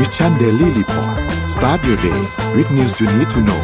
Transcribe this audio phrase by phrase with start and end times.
[0.00, 1.16] Mission Daily Report
[1.54, 2.20] start your day
[2.54, 3.62] with news you need to know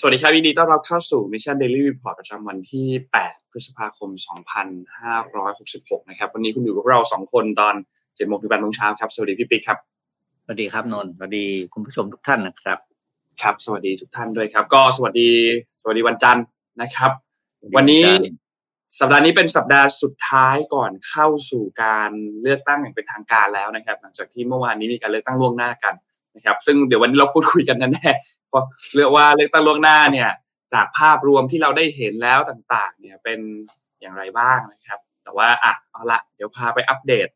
[0.00, 2.86] สวัสดีครับยินดีต้อนรับเข้าสู่ Mission Daily Report ประจำวันที่
[3.20, 4.10] 8 พฤษภาคม
[5.30, 9.78] 2566 นะครับ วันนี้คุณอยู่กับเรา 2 คนตอน7โมงถึง8โมงเช้าครับ สวัสดีพี่ปิ๊กครับ
[10.44, 12.78] สวัสดีครับนนท์สวัสดีคุณผู้ชมทุกท่านนะครับ
[13.42, 15.30] ครับ สวัสดีทุกท่านด้วยครับ ก็สวัสดี
[15.80, 16.44] สวัสดีวันจันทร์
[16.80, 17.10] นะครับ
[17.76, 18.04] วันนี้
[18.98, 22.10] สัปดาห์นี้เป็นสัปดาห์สุดท้ายก่อนเข้าสู่การ
[22.42, 25.94] เลือกตั้งอย่างเป็นทางการแล้วนะครับ หลังจากที่เมื่อวานนี้มีการเลือกตั้งล่วงหน้ากัน
[26.36, 28.10] นะครับ ซึ่งเดี๋ยววันนี้เราพูดคุยกันแน่
[28.48, 28.64] เพราะ
[28.96, 30.30] เรียกว่าเลือกตั้งล่วงหน้าเนี่ย
[30.74, 33.40] จากภาพรวมที่เราได้เห็นแล้วต่างๆ เนี่ยเป็น
[34.00, 37.28] อย่างไรบ้างนะครับ แต่ว่าอะเอาละเดี๋ยวพาไปอัปเดต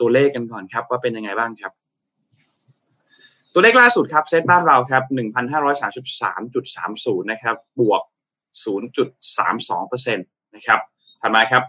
[0.00, 1.72] ตัวเลขกันก่อนครับ ว่าเป็นยังไงบ้างครับ
[3.52, 5.02] ตัวเลขล่าสุดครับเซตบ้านเราครับ
[5.96, 8.02] 1,533.30นะครับบวก
[8.64, 10.80] 0.32%นะครับ
[11.26, 11.64] ถัดมาครับ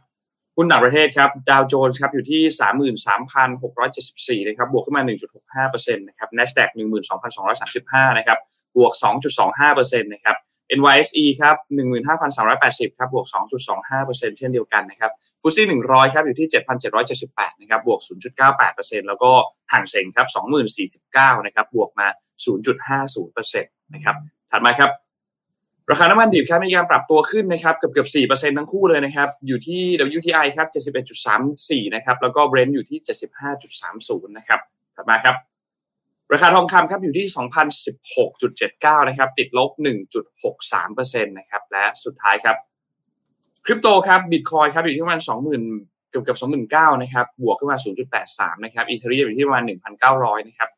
[0.58, 2.42] หุ้นต่างประเทศครับดาวโจนส์ครับอยู่ที่
[4.44, 5.04] 33,674นะครับบวกขึ้นมา
[5.70, 6.70] 1.65%นะครับ NASDAQ
[7.44, 8.40] 12,235นะครับ
[8.78, 8.94] บวก
[9.48, 10.36] 2.25%นะครับ
[10.80, 11.56] NYSE ครับ
[12.28, 13.28] 15,380ครับบวก
[13.78, 16.50] 2.25%เช่นเดียวกันนะครับฟุตซี่100ครับอยู่ที่
[17.04, 18.00] 7,778นะครับบวก
[18.50, 19.32] 0.98%แล้วก็
[19.72, 20.28] ห่างเซ็งครับ
[20.88, 22.08] 20,049นะครับบวกมา
[22.46, 24.16] 0.50%นะครับ
[24.52, 24.92] ถัดมาครับ
[25.92, 29.82] ราคาน้ำมันดิบครับมีการปรับตัวขึ้นนะครับเกือบเกือบสี่เปอร์เซ็นทั้งคู่เลยนะครับ อยู่ที่
[30.18, 34.60] WTI ครับเจ็ดสิบเอ็ดจุดสามสี่นะครับแล้วก็ Brent อยู่ที่เจ็ดสิบห้าจุดสามศูนย์นะครับ
[34.96, 35.36] ถัดมาครับ
[36.34, 42.56] ราคาทองคำครับอยู่ที่สองพันสิบหกจุดเจ็ดเก้านะครับติดลบหนึ่งจุดหกสามเปอร์เซ็นตนะครับและสุดท้ายครับ
[43.66, 45.64] คริปโตครับบิตคอยครับอยู่ที่ประมาณสองหมื่น
[46.10, 50.70] เกือบเกือบสองหมื่นเก้านะครับบวกขึ้นมาศูนย์จุดแปดสามนะครับอีเทเรียมอยู่ที่ประมาณหนึ่งพันเก้าร้อยนะครับ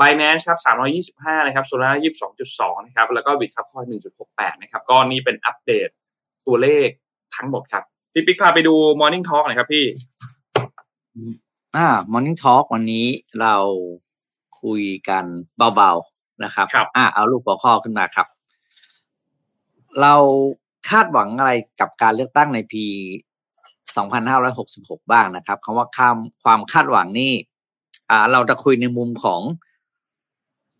[0.00, 0.58] Binance ครับ
[1.42, 1.98] 325นะครับ Solana
[2.42, 3.86] 22.2นะครับ แล้วก็ Bitcoin
[4.24, 5.88] 1.68นะครับ ก็นี่เป็นอัปเดต
[6.46, 6.88] ตัวเลข
[7.36, 9.84] ทั้งหมดครับ พี่ปิ๊กพาไปดู Morning Talk หน่อยครับพี่
[11.76, 13.06] อ่า Morning Talk วันนี้
[13.40, 13.56] เรา
[14.62, 15.24] คุยกัน
[15.76, 18.26] เบาๆนะครับครับอ่าเอาลูกหัวข้อขึ้นมาครับ
[20.00, 20.14] เรา
[20.88, 22.84] คาดหวังอะไรกับการเลือกตั้งในปี
[23.98, 27.32] 2566 บ้างนะครับคำว่าความความคาดหวังนี่
[28.10, 29.40] อ่า เราจะคุยในมุมของ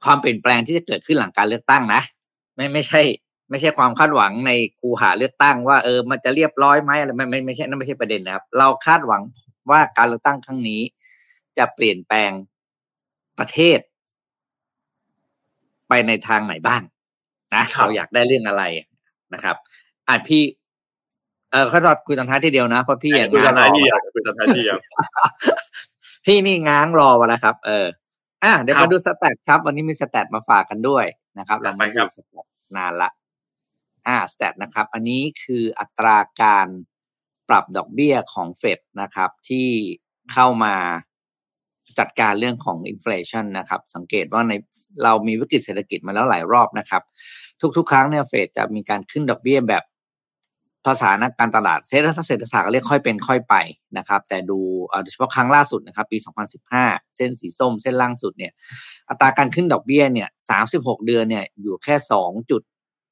[0.05, 2.03] ความเปลี่ยนแปลงที่จะเกิดขึ้นหลังการเลือกตั้งนะ
[2.57, 3.03] ไม่ไม่ใช่
[3.51, 9.23] ไม่ใช่ความคาดหวังในคูหาเลือกตั้ง ว่าเออมันจะเรียบร้อยไหมอะไรไม่ไม่ไม่ใช่นั่นไม่ใช่ประเด็นนะครับ เราคาดหวัง
[9.71, 10.81] ว่าการเลือกตั้งครั้งนี้
[11.59, 12.31] จะเปลี่ยนแปลง
[13.39, 13.79] ประเทศ
[15.89, 16.83] ไปในทางไหนบ้าง
[17.55, 18.63] นะครับเราอยากได้เรื่องอะไร
[19.35, 19.57] นะครับ
[20.09, 20.43] อ่าพี่
[21.51, 24.79] เออเขาตอดคุยตอนท้ายทีเดียวนะเพราะพี่อย่างคุยตอนง้างรท้ายอที่อะคุยตอนท้ายที่อะ
[26.27, 27.87] พี่นี่ง้างรอมาแล้วครับ เออ
[28.43, 31.05] อะเดี๋ยวครัมาบดูสแตทครับ วันนี้มีสแตทมาฝากกันด้วย
[31.39, 33.11] นะครับ เราไม่ไปครัดูบสแตทนานละ
[34.07, 36.69] อ่าสแตทนะครับ อันนี้คืออัตราการ
[37.49, 39.69] ปรับดอกเบี้ยของเฟดนะครับ ที่
[40.33, 40.75] เข้ามา
[41.99, 44.53] จัดการเรื่องของอินฟล t ชันนะครับ สังเกตว่าใน
[45.05, 47.03] เรามีวิกฤตเศรษฐกิจมาแล้วหลายรอบนะครับ
[47.77, 49.85] ทุกๆ ครั้งเนี่ยเฟดจะมีการขึ้นดอกเบี้ยแบบ
[50.87, 53.55] ภาษานักการตลาดเศรษฐศาสตร์เศรษฐศาสตร์ก็เรียกค่อยเป็นค่อยไป
[53.99, 56.19] นะครับ แต่ดูเอ่อโดยเฉพาะครั้งล่าสุดนะครับ ปี
[56.67, 58.53] 2015 เส้นสีส้ม เส้นล่างสุดเนี่ย
[59.09, 60.29] อัตราการขึ้นดอกเบี้ยเนี่ย
[60.67, 61.95] 36 เดือนเนี่ยอยู่แค่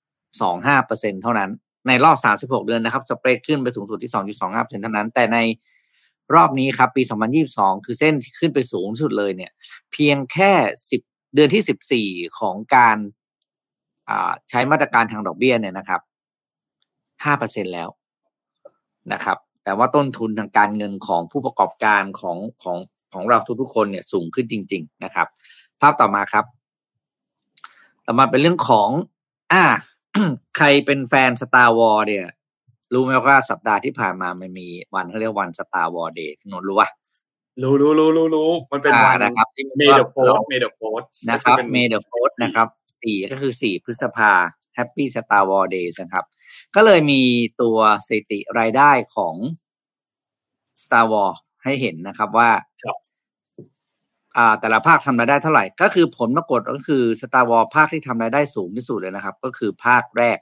[0.01, 1.51] 2.25เปอร์เซ็นเท่านั้น
[1.89, 2.17] ในรอบ
[2.61, 5.39] 36 เดือนนะครับ สเปรดขึ้นไปสูงสุดที่ 2.25เปอร์เซ็นเท่านั้น แต่ใน
[6.35, 7.03] รอบนี้ครับ ปี
[7.45, 9.53] 2022 คือเส้นที่ขึ้นไปสูงสุดเลยเนี่ย
[9.93, 10.53] เพียงแค่
[10.95, 12.97] 10 เดือนที่ 14 ของการ
[14.51, 16.01] ใช้มาตรการทางดอกเบี้ยเนี่ยนะครับ
[17.25, 17.89] ห้าเปอร์เซ็นแล้ว
[19.13, 22.79] นะครับ แต่ว่าต้นทุนทางการเงินของผู้ประกอบการของของ
[23.13, 25.27] ของเราทุกๆคนเนี่ยสูงขึ้นจริง ๆ นะครับ
[25.81, 26.45] ภาพต่อมาครับ
[28.07, 28.89] ต่อมาเป็นเรื่องของ
[29.53, 29.65] อ่า
[30.57, 32.27] ใครเป็นแฟน Star War เนี่ย
[32.93, 36.89] รู้ไหมว่าสัปดาห์ที่ผ่านมามันมีวันเขาเรียกวัน Star War Day นนท์รู้ปะ
[37.63, 42.67] รู้รู้รู้รู้รู้มันเป็นอ่าวันนะครับที่ May the Four เราร์ May the Four นะครับ May the Four นะครับ
[43.03, 44.33] สี่ก็คือสี่พฤษภา
[44.81, 46.25] Happy Star Wars Day นะครับ
[46.75, 47.23] ก็เลยมี
[47.63, 49.35] ตัวสถิติรายได้ของ
[50.83, 52.51] Star Wars ให้เห็นนะครับว่า
[52.83, 52.97] ครับ
[54.37, 60.39] อ่าแต่ละภาคทำรายได้เท่าไหร่ ก็คือผลปรากฏก็คือ Star Wars ภาคที่ทำรายได้สูงที่สุดเลยนะครับ ก็คือภาคแรก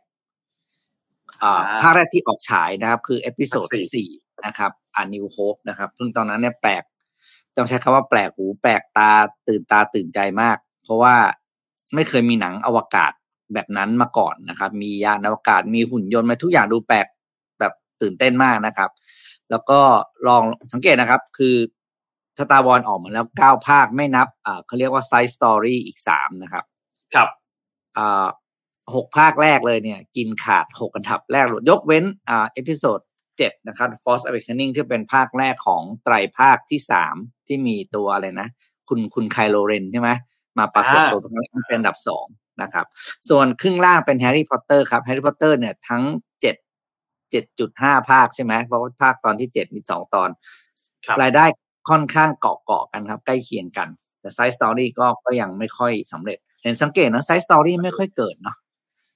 [1.42, 4.10] อ่าภาคแรกที่ออกฉายนะครับ คือเอพิโซดภาคสี่สี่
[4.46, 6.84] นะครับอ่า New Hope นะครับซึ่งตอนนั้นเนี่ยแปลก
[7.56, 9.10] ต้องใช้คำว่าแปลกหู แปลกตา
[9.48, 11.14] ตื่นตาตื่นใจมาก เพราะว่า
[11.94, 13.12] ไม่เคยมีหนังอวกาศ
[13.54, 17.06] แบบนั้นมาก่อนนะครับ มียานอวกาศมีหุ่นยนต์มาทุกอย่างดูแปลก
[17.60, 18.90] แบบตื่นเต้นมากนะครับ
[19.50, 19.80] แล้วก็
[20.28, 20.42] ลอง
[20.72, 21.56] สังเกตนะครับ คือ
[22.38, 26.64] Star Wars ออกมาแล้วเก้าภาคไม่นับอ่าเขาเรียกว่า side story อีกสามนะครับ
[27.14, 27.28] ครับ
[27.96, 28.26] อ่า
[28.94, 33.00] หกภาคแรกเลยเนี่ย กินขาดหกอันดับแรกเลยยกเว้นอ่า episode
[33.38, 37.16] เจ็ดนะครับ Force Awakening ที่เป็นภาคแรกของไตรภาคที่สาม
[37.46, 38.48] ที่มีตัวอะไรนะ
[38.88, 40.10] คุณคุณไคโลเรนใช่ไหม
[40.58, 42.26] มาปรากฏตัวตรงนี้เป็นอันดับสอง
[42.62, 42.86] นะครับ
[43.28, 46.02] ส่วนครึ่งล่างเป็นแฮร์รี่พอตเตอร์ครับแฮร์รี่พอตเตอร์เนี่ยทั้ง
[46.40, 46.56] เจ็ด
[47.30, 50.30] เจ็ดจุดห้าภาคใช่ไหมเพราะว่าภาคตอนที่เจ็ดมีสองตอน
[51.22, 51.44] รายได้
[51.90, 53.88] ค่อนข้งข้าเกาะๆกันครับ ใกล้เคียงกัน
[54.20, 58.56] แต่ side story ก็ก็ยังไม่ค่อยสำเร็จ เห็นสังเกตนะ side story ไม่ค่อยเกิดเนาะ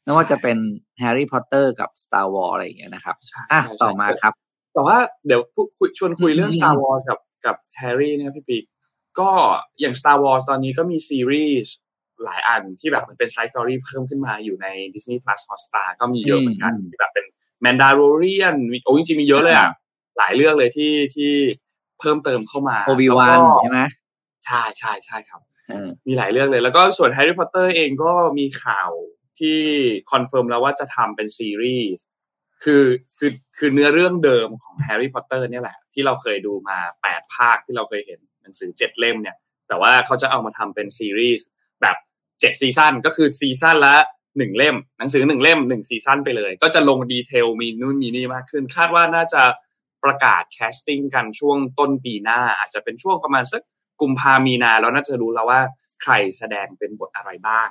[0.05, 0.57] ไม่ว่าจะเป็น
[0.99, 3.17] แฮร์รี่พอตเตอร์กับ Star Wars อะไรอย่างเงี้ยนะครับ
[3.53, 4.33] อะต่อมาครับ
[4.75, 4.97] แต่ว่า
[5.27, 5.41] เดี๋ยว
[5.99, 8.59] ชวนคุยเรื่อง Star Wars กับกับแฮร์รี่เนี่ยพี่ปิ๊
[9.21, 9.31] ก
[9.81, 11.73] อย่าง Star Wars ตอนนี้ก็มีซีรีส์
[12.25, 17.27] หลายอันที่แบบมันเป็น side story เพิ่มขึ้นมาอยู่ใน Disney Plus Hotstar ก็มีเยอะเหมือนกันที่แบบเป็น
[17.63, 19.71] Mandalorian โอ้จริงๆมีเยอะเลยอะ
[20.19, 21.33] หลายเรื่องเลยที่ที่
[22.01, 23.81] เพิ่มเติมเข้ามา Obi-Wan ใช่ไหม
[24.45, 25.41] ใช่ใช่ใช่ครับ
[26.07, 28.91] มีหลายเรื่องเลย แล้วก็ส่วนแฮร์รี่พอตเตอร์เองก็มีข่าว
[29.39, 29.59] ที่
[30.11, 32.05] confirm แล้วว่าจะทำเป็นซีรีส์
[32.65, 32.85] คือ
[33.19, 39.37] คือคือเนื้อเรื่องเดิมของแฮร์รี่พอตเตอร์เนี่ยแหละ ที่เราเคยดูมาแปดภาคที่เราเคยเห็นหนังสือเจ็ดเล่มเนี่ย
[39.69, 41.47] แต่ว่าเขาจะเอามาทำเป็นซีรีส์
[41.83, 41.97] แบบ
[42.43, 43.97] เจ็ด season ก็คือ season ละ
[44.39, 49.43] หนึ่งเล่ม หนังสือหนึ่งเล่มหนึ่ง season ไปเลย ก็จะลง detail มีนู่นมีนี่มากขึ้น คาดว่าน่าจะ
[50.05, 53.63] ประกาศ casting กันช่วงต้นปีหน้า อาจจะเป็นช่วงประมาณสัก
[54.01, 55.61] กุมภามีนาแล้วน่าจะรู้แล้วว่า
[56.03, 57.69] ใครแสดงเป็นบทอะไรบ้าง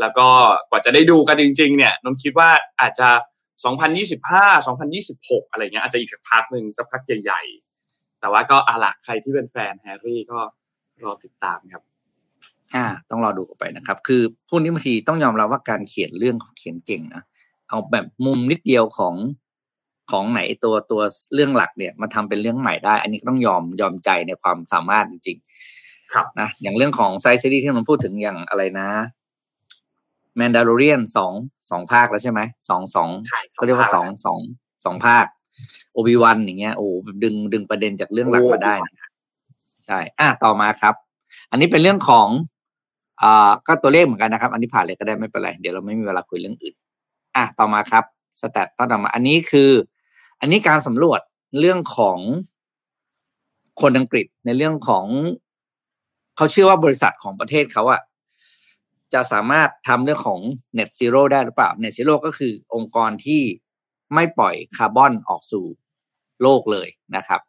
[0.00, 0.28] แล้วก็
[0.70, 2.50] กว่าจะได้ดูกันจริง ๆ เนี่ยนนท์คิดว่า
[2.80, 3.08] อาจจะ
[3.88, 7.42] 2025 2026 อะไรเงี้ยอาจจะอีกสักพักหนึ่งสักพักใหญ่
[7.82, 10.38] ๆ แต่ว่าก็เอาละใครที่เป็นแฟนแฮร์รี่ก็
[11.04, 11.82] รอติดตามครับ
[12.74, 17.22] อ่า ต้องรอดูกันไปนะครับ คือพวกนี้บางทีต้องยอมรับว่าการเขียนเรื่องเขียนเก่งนะ
[17.68, 19.14] เอาแบบมุมนิดเดียวของ
[20.10, 21.02] ของไหนตัวตัว
[21.34, 28.88] เรื่องหลักเนี่ยมาทำเป็นเรื่องใหม่ได้ อันนี้ก็ต้องยอมยอมใจในความสามารถจริงๆ ครับนะอย่างเรื่องของไซซีรีส์ที่มันพูดถึงอย่างอะไรนะ
[30.36, 31.32] แมนดาร์เรียนสอง
[31.70, 33.08] สองภาคแล้วใช่ไหมสองสอง
[33.54, 34.38] เขาเรียกว่าสองสอง
[34.84, 35.26] สองภาค
[35.92, 36.86] โอบิวันอย่างเงี้ยโอ้
[37.22, 39.08] ดึงดึงประเด็นจากเรื่องหลักมาได้นะ
[39.86, 40.94] ใช่ อะต่อมาครับ
[41.50, 42.28] อันนี้เป็นเรื่องของ
[43.22, 46.74] อ่าก็ตัวเลขเหมือนกันนะครับ อันนี้ผ่านเลยก็ได้ไม่เป็นไร เดี๋ยวเราไม่มีเวลาคุยเรื่องอื่น
[47.36, 48.04] อะต่อมาครับ
[48.42, 49.70] สแตทต่อมาอันนี้คือ
[50.40, 51.20] อันนี้การสำรวจ
[51.60, 52.18] เรื่องของ
[53.80, 55.06] คนอังกฤษในเรื่องของ
[56.36, 58.00] เขาเชื่อว่าบริษัทของประเทศเขาอะ
[59.14, 60.40] จะสามารถทำเรื่องของ
[60.78, 63.42] net zero ได้หรือเปล่า net zero ก็คือองค์กรที่
[64.14, 65.64] ไม่ปล่อยคาร์บอนออกสู่
[66.42, 67.40] โลกเลยนะครับ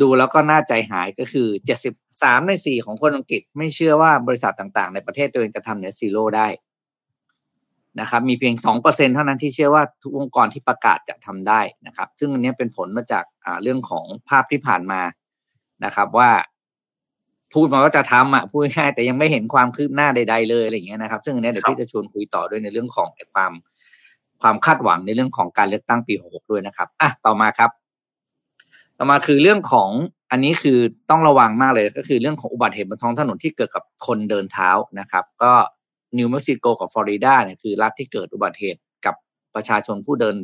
[0.00, 1.78] ดูแล้วก็น่าใจหายก็คือเจ็ด
[2.20, 6.48] สิบสามในสี่ของคนอังกฤษไม่เชื่อว่าบริษัทต่างๆ ในประเทศตัวเองจะทำเน็ตซีโร่ได้
[8.00, 13.24] นะครับมีเพียงสองเปอร์เซ็นเท่านั้นที่เชื่อว่าทุกองค์กรที่ประกาศจะทำได้นะครับ ซึ่งอันนี้เป็นผลมาจาก
[13.62, 15.00] เรื่องของภาพที่ผ่านมา
[15.84, 16.30] นะครับ ว่า
[17.54, 23.52] พูดมาว่าจะทำอะพูดง่ายแต่ยังไม่เห็นความคืบหน้าใด ๆเลยอะไรอย่างเงี้ยนะครับ ซึ่งอันนี้เดี๋ยวพี่จะชวนคุยต่อด้วยในเรื่องของความ
[24.42, 27.70] ความคาดหวังในเรื่องของการเลือกตั้งปีหกด้วยนะครับอะต่อมาครับ
[28.98, 29.90] ต่อมาคือเรื่องของ
[30.30, 30.78] อันนี้คือ
[31.10, 35.52] ต้องระวังมากเลยก็คือเรื่องของอุบัติเหตุบนท้องถนนที่เกิดกับคนเดินเท้านะครับ ก็
[36.16, 39.14] นิวเม็กซิโกกับฟลอริดาเนี่ยคือรัฐที่เกิดอุบัติเหตุกับ
[39.54, 40.36] ประชาชนผู้เดิน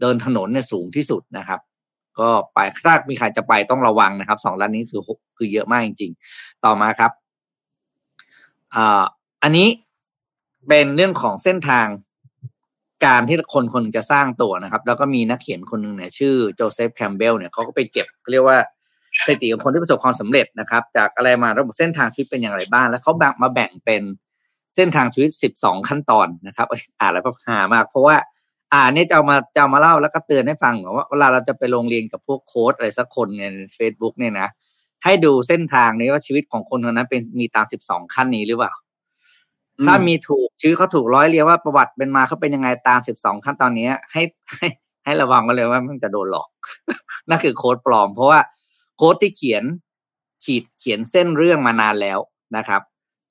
[0.00, 1.60] เดินถนนเนี่ยสูงที่สุดนะครับ
[2.20, 5.02] ก็ไปถ้ามีใครจะไปต้องระวังนะครับสองรัฐนี้คือ
[5.36, 7.12] คือเยอะมากจริง ๆ ต่อมาครับ
[8.74, 9.04] อ่า
[9.42, 9.68] อันนี้
[10.68, 11.86] เป็นเรื่องของเส้นทาง
[13.06, 18.58] การที่คนคนจะสร้างตัวนะครับ แล้วก็มีนักเขียนคนหนึ่งเนี่ยชื่อโจเซฟแคมเบลเนี่ยเขาก็ไปเก็บเรียกว่า
[19.26, 24.02] สถิติของคนที่ประสบความสำเร็จนะครับ จากอะไรมาระบบเส้นทางชีวิตเป็นอย่างไรบ้าง แล้วเขาแบ่งมาแบ่งเป็น
[24.76, 26.66] เส้นทางชีวิตสิบสองขั้นตอนนะครับ
[27.00, 28.16] อ่านแล้วก็หามาก เพราะว่า
[28.74, 33.42] อ่านนี่จะเอามาจะมาเล่าแล้วก็เตือนให้ฟังว่าเวลาเราจะไปลงเรียนกับพวกโค้ชอะไรสักคนใน
[33.74, 34.48] เฟซบุ๊กเนี่ยนะ
[35.04, 38.72] ให้ดูเส้นทางนี้ว่าชีวิตของคนคนนั้นเป็นมีตามสิบสองขั้นนี้หรือเปล่า
[39.86, 44.66] ถ้ามีถูกชื่อเขาถูกร้อยเรียงว่าประวัติเป็นมาเขาเป็นยังไงตามสิบสองขั้นตอนนี้ให้ให้
[45.04, 46.48] ให้ระวังกันเลยว่ามันจะโดนหลอก
[47.28, 49.64] นั่นคือโค้ดปลอม เพราะว่าโค้ดที่เขียน
[50.44, 52.18] ขีดเขียนเส้นเรื่องมานานแล้ว
[52.56, 52.82] นะครับ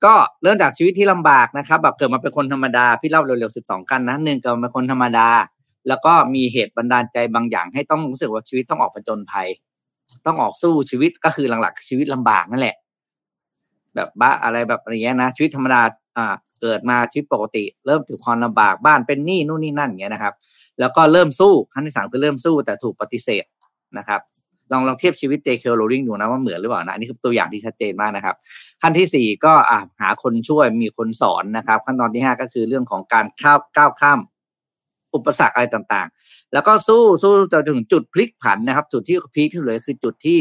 [0.05, 5.29] ก็เริ่มจากชีวิตที่ลำบากนะครับ แบบเกิดมาเป็นคนธรรมดาพี่เล่าเร็วๆสิบสองกันนะหนึ่งเกิดมาเป็นคนธรรมดา
[5.87, 9.47] แล้วก็มีเหตุบันดาลใจบางอย่าง ให้ต้องรู้สึกว่าชีวิตต้องออกผจญภัย
[10.25, 12.75] ต้องออกสู้ชีวิตก็คือหลักๆชีวิตลำบากนั่นแหละ
[13.95, 15.81] แบบบ้าอะไรแบบอะไรเงี้ยนะชีวิตธรรมดา
[16.17, 20.33] อ่าเกิดมาชีวิตปกติ เริ่มถูกความลำบากบ้านเป็นหนี้นู่นนี่นั่นอย่างเงี้ยนะครับ
[20.79, 23.45] แล้วก็เริ่มสู้ขั้นที่สามคือเริ่มสู้แต่ถูกปฏิเสธ
[23.97, 24.21] นะครับ
[24.71, 25.63] ลองลองเทียบชีวิต J.K.
[25.79, 28.35] Rowling ดูนะว่าเหมือนหรือเปล่านะอันนี้คือตัวอย่างที่ชัดเจนมากนะครับ
[28.81, 34.19] ขั้นที่สี่ก็อ่าหาคนช่วยมีคนสอนนะครับ ขั้นตอนที่ห้าก็คือเรื่องของการข้าวก้าวข้าม
[35.15, 40.39] อุปสรรคอะไรต่างๆ แล้วก็สู้สู้จนถึงจุดพลิกผันนะครับ จุดที่พีคที่สุดเลยคือจุดที่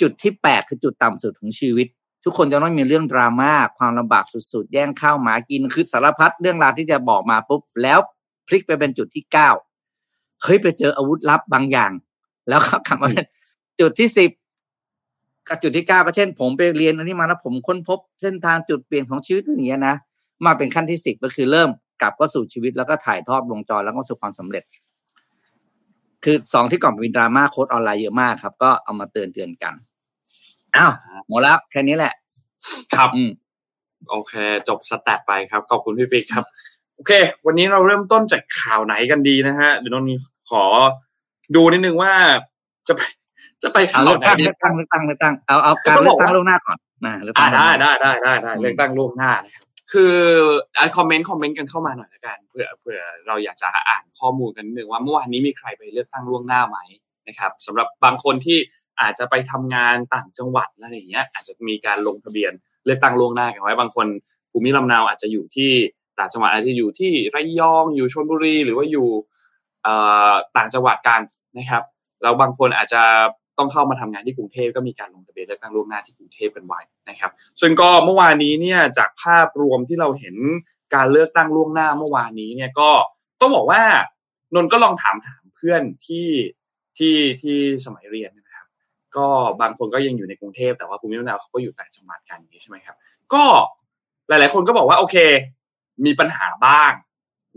[0.00, 1.86] จุดที่แปดคือจุดต่ำสุดของชีวิต
[2.24, 7.98] ทุกคนจะต้องมีเรื่องดราม่าความลำบากสุดๆ แย่งข้าวหมากินคือสารพัดเรื่องราวที่จะบอกมาปุ๊บแล้ว
[8.46, 9.50] พลิกไปเป็นจุดที่เก้า
[10.42, 11.92] เฮ้ยไปเจออาวุธลับบางอย่าง
[12.48, 13.26] แล้วก็กลับมาเป็น
[13.80, 14.30] จุดที่สิบ
[15.48, 19.94] กับจุดที่เก้าก็เช่น ผมไปเรียนอันนี้มาแล้วผมค้นพบเส้นทางจุดเปลี่ยนของชีวิตอย่างเงี้ยนะ
[20.44, 21.70] มาเป็นขั้นที่สิบก็คือเริ่ม
[22.02, 24.64] กลับก็สู่ชีวิตแล้วก็ถ่ายทอดวงจรแล้วก็สู่ความสำเร็จ
[26.24, 29.74] คือสองที่ก่อนเป็นดราม่าโค้ดออนไลน์เยอะมากครับ ก็เอามาเตือนเตือนกัน
[30.76, 30.92] อ้าว
[31.28, 32.14] หมดแล้วแค่นี้แหละ
[32.94, 33.30] ครับอืม
[34.10, 34.32] โอเค
[34.68, 36.44] จบสแตทไปครับขอบคุณพี่ปิ๊กครับ
[36.94, 37.12] โอเค
[37.46, 40.64] วันนี้เราเริ่มต้นจากข่าวไหนกันดีนะฮะเดี๋ยวนนท์ขอ
[41.54, 42.12] ดูนิดนึงว่า
[42.88, 43.00] จะไป
[43.62, 50.16] จะไปเอาข่าวเลือกไหนตั้งดีเลือกตั้งเลือกตั้งเลือกตั้งเอาเอาการต้องเลืบอกอกตั้งว่าล่วงหน้าก่อนนะเลือกตั้อ่างล่วงหได้น้าได้ได้ได้ได้อืมเลือกตั้งล่วงหน้านะครับคือ
[50.76, 56.78] อะคอมเมนต์คอมเมนต์กันเข้ามาหน่อยละกันเผื่อเผื่อเราอยากจะอ่านข้อมูลกันนิดนึงว่าเมื่อวานนี้มีใครไปเลือกตั้งล่วงหน้าไหม
[57.28, 58.58] นะครับสำหรับบางคนที่
[59.00, 62.52] อาจจะไปทำงานต่างจังหวัดอะไรอย่างเงี้ย อาจจะมีการลงทะเบียน
[62.84, 64.06] เลือกตั้งล่วงหน้ากันไว้บางคน
[64.50, 65.70] ภูมิลำเนาอาจจะอยู่ที่
[66.18, 69.08] ต่างจังหวัดอาจจะอยู่ที่ระยองอยู่ชลบุรีหรือว่าอยู่
[69.82, 69.94] เอ่
[70.30, 71.20] อต่างจังหวัดกัน
[71.56, 71.82] นะครับ
[72.22, 73.02] แล้วบางคนอาจจะ
[73.60, 80.36] ต้องเข้ามาทำงานที่กรุงเทพก็มีการลงทะเบียนเลือกตั้งล่วงหน้าที่กรุงเทพกันไว้นะครับ ซึ่งก็เมื่อวานนี้เนี่ยจากภาพรวมที่เราเห็น
[80.94, 82.90] การเลือกตั้งล่วงหน้าเมื่อวานนี้เนี่ยก็
[83.40, 83.82] ต้องบอกว่า
[84.54, 86.28] นนท์ก็ลองถามถามเพื่อนที่
[86.98, 88.66] ที่ที่สมัยเรียนนะครับ
[89.16, 89.26] ก็
[89.60, 92.96] บางคนก็ยังอยู่ในกรุงเทพแต่ว่าภูมิลำเนาเขาก็อยู่ต่างจังหวัดกันอย่างนี้ใช่ไหมครับ
[93.34, 93.44] ก็
[94.28, 95.16] หลาย ๆ คนก็บอกว่าโอเค
[96.04, 96.92] มีปัญหาบ้าง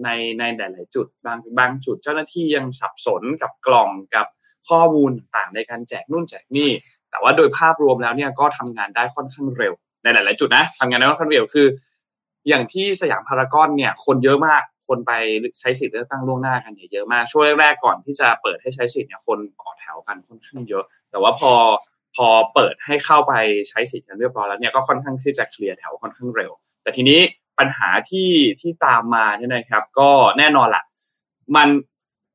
[0.03, 4.27] ในในหลาย ๆ จุดบางบางจุดเจ้าหน้าที่ยังสับสนกับกล่องกับ
[4.69, 6.69] ข้อมูลต่างในการแจกนู่นแจกนี่
[7.11, 11.67] แต่ว่าโดยภาพรวมแล้วเนี่ยก็ทำงานได้ค่อนข้างเร็ว ในหลาย ๆ จุดนะทำงานได้ค่อนข้างเร็วคือ
[12.49, 15.11] อย่างที่สยามพารากอนเนี่ย คนเยอะมากคนไป
[15.59, 21.53] ใช้สิทธิ์เลือกตั้งล่วงหน้ากันเนี่ยเยอะมากช่วงแรกๆก่อนที่จะเปิดให้ใช้สิทธิ์เนี่ยคนต่อแถวกันค่อนข้างเยอะ แต่ว่าพอ
[22.15, 23.33] พอเปิดให้เข้าไป
[23.69, 26.51] ใช้สิทธิ์กันเรียบร้อยแล้วเนี่ยก็ค่อนข้างที่จะเคลียร์แถวค่อนข้างเร็ว
[26.83, 27.19] แต่ทีนี้
[27.59, 28.29] ปัญหาที่
[28.61, 30.83] ที่ตามมาเนี่ยนะครับ ก็แน่นอนละ
[31.55, 31.67] มัน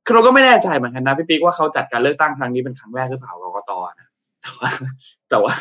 [0.08, 4.08] คือเราก็ไม่แน่ใจเหมือนกันนะพี่ปิ๊กว่าเขาจัดการเลือกตั้งครั้งนี้เป็นครั้งแรกหรือเปล่ากรกตนะ
[4.42, 4.70] แต่ว่า
[5.28, 5.52] แต่ว่า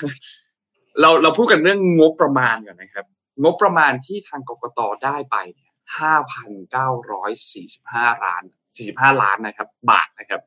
[1.01, 3.06] เราเราพูดกันเรื่องงบประมาณก่อนนะครับ
[3.44, 8.44] งบประมาณที่ทางกรกตได้ไปเนี่ยห้าพันเก้าร้อยสี่สิบห้าล้าน
[8.77, 10.42] สี่สิบห้าล้านนะครับ บาทนะครับ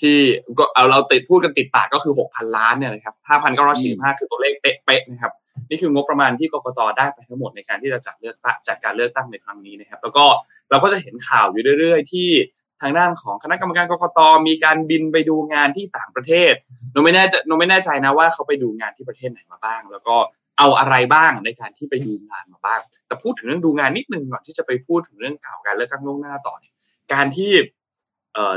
[0.00, 0.18] ที่
[0.58, 5.32] ก็เอาเราติดพูดกันติดปากก็คือหกพันล้านเนี่ยนะครับห้าพันเก้าร้อยสี่สิบห้าคือตัวเลขเป๊ะๆนะครับ
[5.70, 10.24] นี่คืองบประมาณที่กรกตได้ไปทั้งหมดในการที่จะจัดเลือกตั้งจัดการเลือกตั้งในครั้งนี้นะครับ แล้วก็
[10.70, 12.28] เราก็จะเห็นข่าวอยู่เรื่อย ๆ ที่
[12.82, 16.52] ทางด้านของคณะกรรมการกกตมีการบินไปดูงานที่ต่างประเทศ
[16.92, 20.16] หนูไม่แน่ใจหนูไม่แน่ใจนะว่าเขาไปดูงานที่ประเทศไหนมาบ้าง แล้วก็
[20.58, 26.74] เอาอะไรบ้างในการที่ไปดูงานมาบ้าง แต่พูดถึงเรื่องดูงานนิดนึงก่อนที่จะไปพูดถึงเรื่องข่าการเลือกตั้งล่วงหน้าต่อเนี่ย
[27.12, 27.52] การที่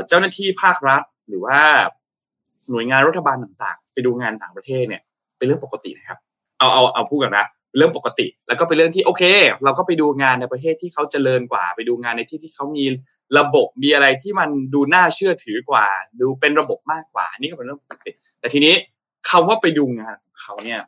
[0.08, 1.58] เจ้าหน้าที่ภาครัฐ หรือว่า
[2.70, 5.02] หน่วยงานรัฐบาลต่างๆ ไปดูงานต่างประเทศเนี่ย
[5.36, 6.18] เป็นเรื่องปกตินะครับ
[6.58, 7.46] เอาเอาเอาพูดกันนะ
[7.76, 9.22] เรื่องปกติ แล้วก็เป็นเรื่องที่โอเค
[9.64, 12.84] เราก็ไปดูงานในประเทศที่เขาเจริญกว่า ไปดูงานในที่ที่เขามี
[13.38, 15.86] ระบบมีอะไรที่มันดูน่าเชื่อถือกว่า
[16.20, 18.74] ดูเป็นระบบมากกว่า นี่ก็เป็นเรื่องปกติแต่ทีนี้
[19.30, 20.80] คำว่าไปดูงานของเขาเนี่ย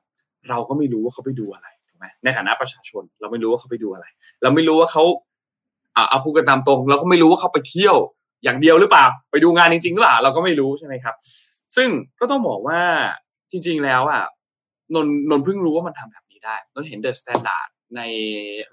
[0.48, 4.06] เราก็ไม่รู้ว่าเขาไปดูอะไรถูกไหมในฐานะประชาชน เราไม่รู้ว่าเขาไปดูอะไร
[4.42, 5.04] เราไม่รู้ว่าเขา
[6.08, 7.96] เอาพูดกันตามตรง เราก็ไม่รู้ว่าเขาไปเที่ยว
[8.44, 11.14] อย่างเดียวหรือเปล่า ไปดูงานจริงๆหรือเปล่าเราก็ไม่รู้ใช่ไหมครับ
[11.76, 11.88] ซึ่ง
[12.20, 12.80] ก็ต้องบอกว่า
[13.50, 14.22] จริง ๆ แล้วอะ
[14.94, 18.00] นนนนเพิ่งรู้ว่ามันทำแบบนี้ได้นนเห็น The Standard ใน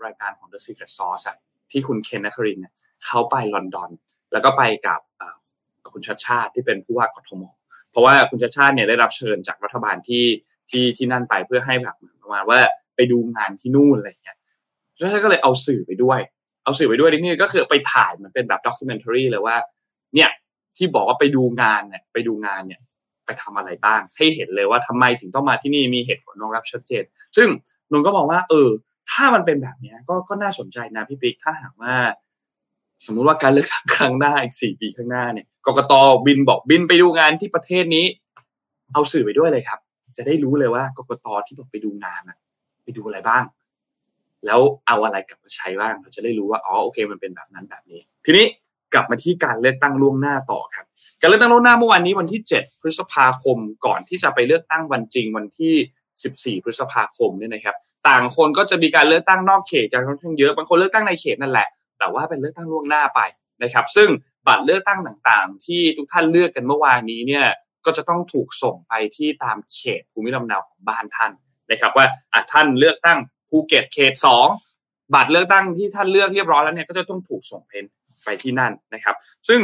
[0.05, 1.37] รายการของ The Secret Sauce อะ
[1.71, 2.73] ที่คุณเคนนัครินเนี่ย
[3.05, 3.89] เขาไปลอนดอน
[4.31, 4.99] แล้วก็ไปกับ
[5.93, 7.43] คุณชัชชาติที่เป็นผู้ว่ากทม
[7.91, 10.25] เพราะว่าคุณชัชชาติเนี่ยได้รับเชิญจากรัฐบาลที่
[10.69, 12.59] ที่ที่นั่นไปเพื่อให้แบบเหมือนประมาณว่า
[12.95, 14.37] ไปดูงานที่นู่นอะไรอย่างเงี้ย
[14.99, 16.19] ชัชชาติก็เลยเอาสื่อไปด้วย
[16.63, 19.55] เอาสื่อไปด้วยนี่ก็คือไปถ่ายมันเป็นแบบ documentary เลยว่า
[20.15, 20.29] เนี่ย
[20.77, 22.81] ที่บอกว่าไปดูงานเนี่ยไปดูงานเนี่ย
[23.25, 27.03] ไปทำอะไรบ้าง ให้เห็นเลยว่าทำไมถึงต้องมาที่นี่มีเหตุผลรองรับชัดเจน
[27.37, 27.47] ซึ่ง
[27.91, 28.69] นนก็มองว่า เออ
[29.11, 31.93] ถ้ามันเป็นแบบเนี้ยก็ก็น่าสนใจนะพี่ปิ๊กถ้าหากว่า
[33.05, 35.93] สมมุติว่าการเลือกตั้งครั้งหน้าอีกสี่ปีข้างหน้าเนี่ยกกต
[36.25, 38.05] บินบอกบินไปดูงานที่ประเทศนี้
[38.93, 39.79] เอาสื่อไปด้วยเลยครับ
[40.17, 42.37] จะได้รู้เลยว่ากกตที่บอกไปดูงานน่ะ
[42.83, 43.43] ไปดูอะไรบ้าง
[44.45, 48.45] แล้วเอาอะไรกลับมาใช้บ้างเราจะได้รู้ว่าอ๋อโอเค มันเป็นแบบนั้นแบบนี้ ทีนี้
[48.93, 50.85] กลับมาที่การเลือกตั้งล่วงหน้าต่อครับ
[51.21, 57.75] การเลือกตั้งล่วงหน้าเมื่อวานนี้วันที่ 7 พฤษภาคมก่อนที่จะไปเลือกตั้งวันจริงวันที่ 14 พฤษภาคมเนี่ยนะครับ
[58.07, 61.67] ต่างคนก็จะมีการเลือกตั้งนอกเขตกันค่อนข้างเยอะบางคนเลือกตั้งในเขตนั่นแหละ
[61.99, 63.21] แต่ว่าเป็นเลือกตั้งล่วงหน้าไป
[63.63, 64.09] นะครับ ซึ่ง
[64.47, 67.45] บัตรเลือกตั้งต่างๆ ที่ทุกท่านเลือกกันเมื่อวานนี้เนี่ย
[67.85, 71.31] ก็จะต้องถูกส่งไปที่ตามเขตภูมิลำเนาของบ้านท่าน
[71.71, 74.47] นะครับว่าอะท่านเลือกตั้งภูเก็ตเขตสอง
[75.13, 77.85] บัตรเลือกตั้งที่ท่านเลือกเรียบร้อยแล้วเนี่ยก็จะต้องถูกส่งเพน
[78.25, 79.15] ไปที่นั่นนะครับ
[79.47, 79.61] ซึ่ง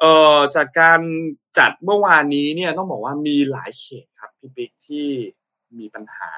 [0.00, 1.00] เอ่อจากการ
[1.58, 5.08] จัดเมื่อวานนี้เนี่ยต้องบอกว่ามีหลายเขตครับพี่ปิ๊กที่
[5.78, 6.30] มีปัญหา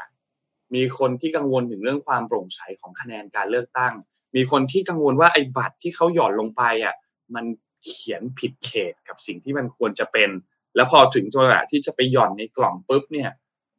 [0.75, 3.95] มีคนที่กังวลถึงเรื่องความโปร่งใสของคะแนนการเลือกตั้ง
[4.37, 6.95] มีคนที่กังวลว่าไอ้บัตรที่เขาหย่อนลงไปอะ
[7.35, 7.45] มัน
[7.87, 10.31] เขียนผิดเขตกับสิ่งที่มันควรจะเป็น
[10.76, 13.31] แล้วพอถึงจังหวะที่จะไปหย่อนในกล่องปุ๊บเนี่ย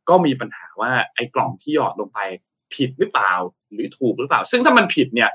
[0.10, 2.20] ก็มีปัญหาว่าไอ้กล่องที่หยอดลงไป
[2.74, 3.34] ผิดหรือเปล่า
[3.74, 5.30] หรือถูกหรือเปล่า ซึ่งถ้ามันผิดเนี่ย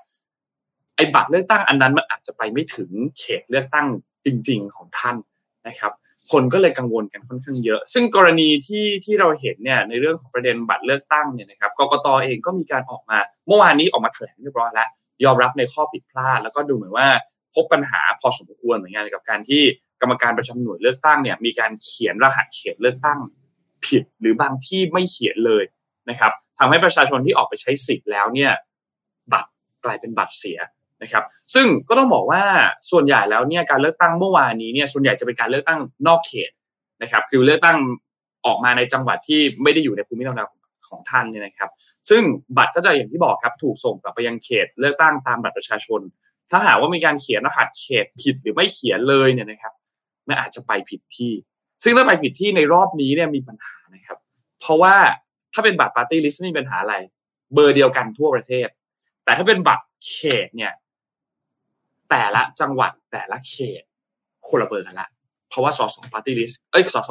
[0.97, 3.87] ไอ้บัตรเลือกตั้งอันนั้นมันอาจจะไปไม่ถึงเขตเลือกตั้ง
[4.25, 5.17] จริง ๆ ของท่าน
[5.69, 5.93] นะครับ
[6.31, 14.89] คนก็เลยกังวลกันค่อนข้างเยอะ ซึ่งกรณีที่ที่เราเห็นเนี่ยในเรื่องของประเด็นบัตรเลือกตั้งเนี่ยนะครับกกตเองก็มีการออกมา เมื่อวานนี้ออกมาแถลงเรียบร้อยแล้ว
[15.25, 17.09] ยอมรับในข้อผิดพลาด แล้วก็ดูเหมือนว่า
[17.55, 19.63] พบปัญหาพอสมควรเหมือนกันกับการที่
[20.01, 23.19] กรรมการประจำหน่วยเลือกตั้งเนี่ยมีการเขียนรหัสเขตเลือกตั้ง
[23.87, 25.65] ผิดหรือบางที่ไม่เขียนเลย
[26.11, 28.53] นะครับทำให้ประชาชนที่ออกไปใช้สิทธิ์แล้วเนี่ย
[29.33, 29.51] บัตร
[29.85, 30.59] กลายเป็นบัตรเสีย
[31.03, 32.43] นะครับ ซึ่งก็ต้องบอกว่า
[32.91, 36.51] ส่วนใหญ่แล้วเนี่ยการเลือกตั้งเมื่อวานนี้เนี่ยส่วนใหญ่จะเป็นการเลือกตั้งนอกเขต
[37.03, 37.77] นะครับ คือเลือกตั้ง
[38.47, 41.71] ออกมาในจังหวัดที่ไม่ได้อยู่ในภูมิลำเนาของ ของท่านเนี่ยนะครับ
[42.11, 42.23] ซึ่ง
[42.57, 46.01] บัตรก็จะอย่างที่บอกครับถูกส่งกลับไปยังเขตเลือกตั้งตามบัตรประชาชน
[46.51, 49.73] ถ้าหากว่ามีการเขียนรหัสเขตผิดหรือไม่เขียนเลยเนี่ยนะครับ
[50.29, 51.33] มันอาจจะไปผิดที่
[51.83, 54.19] ซึ่งถ้าไปผิดที่ในรอบนี้เนี่ยมีปัญหานะครับ
[54.61, 54.95] เพราะว่า
[55.53, 56.95] ถ้าเป็นบัตรปาร์ตี้ลิสต์ไม่มีปัญหาอะไร
[57.55, 58.69] เบอร์เดียวกันทั่วประเทศ
[59.25, 60.73] แต่ถ้าเป็นบัตรเขตเนี่ย
[62.11, 63.83] แต่ละจังหวัดแต่ละเขต
[64.49, 65.09] คนละเบอร์กันละ
[65.49, 67.11] เพราะว่าสสปาร์ตี้ลิสต์เอ้ยสส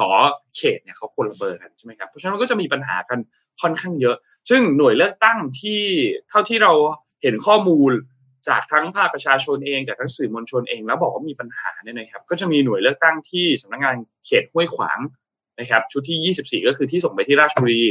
[0.56, 3.18] เขตเนี่ยเขาคนละเบอร์กันใช่ไหมครับ เพราะฉะนั้นก็จะมีปัญหากัน
[3.60, 4.16] ค่อนข้างเยอะ
[4.50, 5.80] ซึ่งหน่วยเลือกตั้งที่
[6.28, 6.72] เท่าที่เรา
[7.22, 7.92] เห็นข้อมูล
[8.48, 14.98] จากทั้งภาคประชาชนเองจากทั้งสื่อมวลชนเอง แล้วบอกว่ามีปัญหาเนี่ยนะครับก็จะมีหน่วยเลือกตั้งที่สำนักงานเขตห้วยขวาง
[15.60, 17.82] นะครับชุดที่ 24 ก็คือที่ส่งไปที่ราชบุรี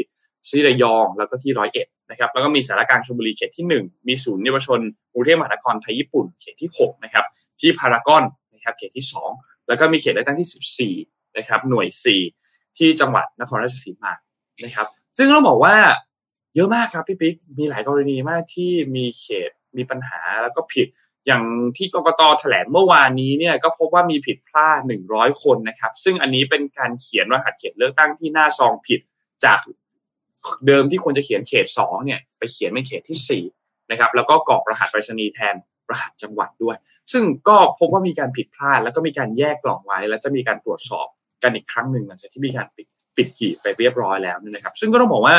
[0.50, 4.80] ที่ระยองแล้วก็ที่ร้อยเอ็ดนะครับแล้วก็มีสารกางชลบุรีเขตที่ 1 มีศูนย์เยาวชน
[5.12, 7.25] กรุงเทพมหานครไทยญี่ปุ่นเขตที่6นะครับ
[7.60, 11.88] ที่พารากอนนะครับเขตที่ 2 แล้วก็มีเขตเลือกตั้งที่ 14นะครับหน่วย
[12.34, 14.13] 4 ที่จังหวัดนครราชสีมา
[14.63, 14.88] นะครับ
[15.18, 15.75] ซึ่งต้องบอกว่า
[16.56, 20.88] เยอะมากครับพี่ปิ๊กมีหลายกรณีมากที่มีเขตมีปัญหาแล้วก็ผิด
[21.25, 21.44] อย่าง
[21.77, 24.80] ที่กรกตแถลงเมื่อวานนี้เนี่ยก็พบว่ามีผิดพลาด
[25.12, 29.00] 100 คนนะครับ ซึ่งอันนี้เป็นการเขียนรหัสเขตเลือกตั้งที่หน้าซองผิด
[29.46, 29.60] จาก
[30.68, 35.55] เดิมที่ควรจะเขียนเขต 2 เนี่ยไปเขียนเป็นเขตที่ 4 นะครับ แล้วก็กรอกรหัสไปรษณีย์แทน
[35.92, 36.77] รหัสจังหวัดด้วย
[37.12, 41.07] ซึ่งก็พบว่ามีการผิดพลาด แล้วก็มีการแยกกล่องไว้ แล้วจะมีการตรวจสอบ
[41.44, 45.35] กันอีกครั้งหนึ่งหลังจากที่มีการปิด ปิดหีบไปเรียบร้อยแล้วนะครับ ซึ่งก็ต้องบอกว่า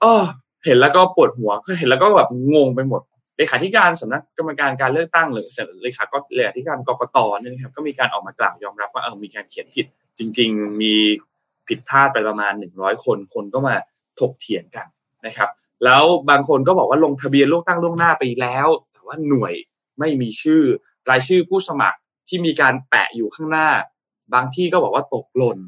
[0.00, 0.22] เออ
[0.64, 3.02] เห็นแล้วก็ปวดหัวเห็นแล้วก็แบบงงไปหมด
[3.36, 5.46] เลขาธิการสำนักกรรมการการเลือกตั้งหรือ
[5.82, 9.86] เลขาก็เลขาธิการกรกตนี่นะครับก็มีการออกมากล่าวยอมรับว่าเออมีการเขียนผิด
[10.18, 10.94] จริง ๆ มี
[11.68, 13.74] ผิดพลาดไปประมาณหนึ่งร้อยคนคนก็มา
[14.20, 14.86] ถกเถียงกัน
[15.26, 15.48] นะครับ
[15.84, 19.54] แล้วบางคนก็บอกว่าลงทะเบียนเลือกตั้งล่วงหน้าไปแล้ว แต่ว่าหน่วย
[19.98, 20.62] ไม่มีชื่อ
[21.10, 23.68] รายชื่อผู้สมัครที่มีการแปะอยู่ข้างหน้า
[24.34, 25.58] บางที่ก็บอกว่าตกหล่น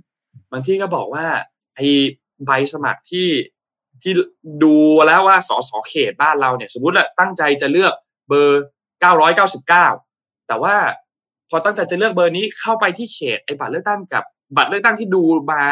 [0.53, 1.27] บางที่ก็บอกว่า
[1.77, 1.87] ไอ้
[2.47, 3.29] ใบสมัครที่
[4.03, 4.13] ที่
[4.65, 7.93] ดูแล้วว่าสสเขตบ้านเราเนี่ยสมมติแหละตั้งใจจะเลือก
[8.29, 8.65] เบอร์
[9.35, 10.75] 999 แต่ว่า
[11.51, 14.25] พอตั้งใจจะเลือกเบอร์นี้เข้าไปที่เขตไอ้บัตรเลือกตั้งกับ
[14.57, 15.65] บัตรเลือกตั้งที่ดูมา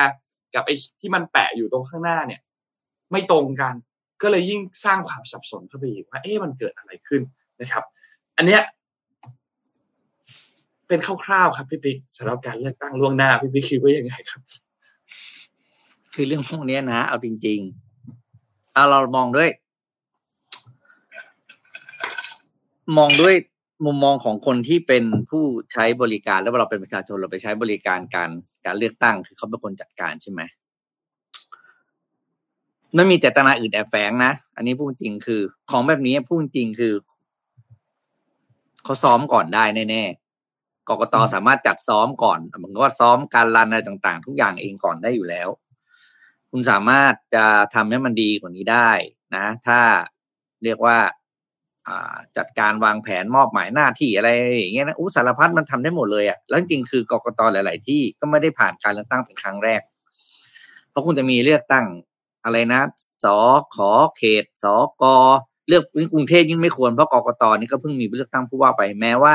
[0.55, 2.41] กับไอ้ที่มันแปะอยู่ตรงข้างหน้าเนี่ย
[3.13, 3.75] ไม่ตรงกัน
[4.23, 7.23] ก็เลยยิ่งสร้างความสับสนเข้าไปอีกว่าเอ๊ะมันเกิดอะไรขึ้น
[7.61, 7.85] นะครับ
[8.37, 8.63] อันเนี้ย
[10.89, 14.41] เป็นคร่าวๆครับพี่ปิ๊กสำหรับการเลือกตั้งล่วงหน้าพี่ปิ๊กคิดว่ายังไงครับ
[16.15, 17.59] คือเรื่องพวกนี้นะเอาจริง
[18.17, 19.51] ๆเอาเรามองด้วย
[22.97, 23.35] มองด้วย
[23.87, 28.31] มุมมองของคนที่เป็นผู้ใช้บริการแล้วเราเป็นประชาชนเราไปใช้บริการการ
[28.67, 30.41] การเลือกตั้ง คือเขาเป็นคนจัดการใช่ไหม
[32.95, 35.41] ไม่มีเจตนาอื่นแอบแฝงนะอันนี้พูดจริงคือ
[35.71, 36.95] ของแบบนี้พูดจริงคือ
[38.85, 45.49] เขาซ้อมก่อนได้แน่ๆกกตสามารถจัดซ้อมก่อนเหมือนกับซ้อมการรันอะไรต่าง ๆ ทุกอย่างเองก่อนได้อยู่แล้ว
[46.51, 48.91] คุณสามารถจะทำให้มันดีกว่านี้ได้
[49.37, 49.81] นะ ถ้า
[50.65, 50.99] เรียกว่า
[52.37, 59.81] จัดการวางแผนมอบหมายหน้าที่อะไรอย่างเงี้ยนะอุสารพัดมันทำได้หมดเลยอะ่ะแล้วจริงคือกกตหลาย ๆ ที่ก็ไม่ได้ผ่านการเลือกตั้งเป็นครั้งแรก
[60.91, 61.87] เพราะคุณจะมีเลือกตั้ง
[62.45, 62.81] อะไรนะ
[63.25, 63.37] สอ
[63.77, 65.17] ขอเขตสอกอ
[65.69, 65.83] เลือก
[66.15, 69.35] กรุงเทพยิ่งไม่ควรเพราะกกตนี่ก็เพิ่งมีเลือกตั้งผู้ว่าไปแม้ว่า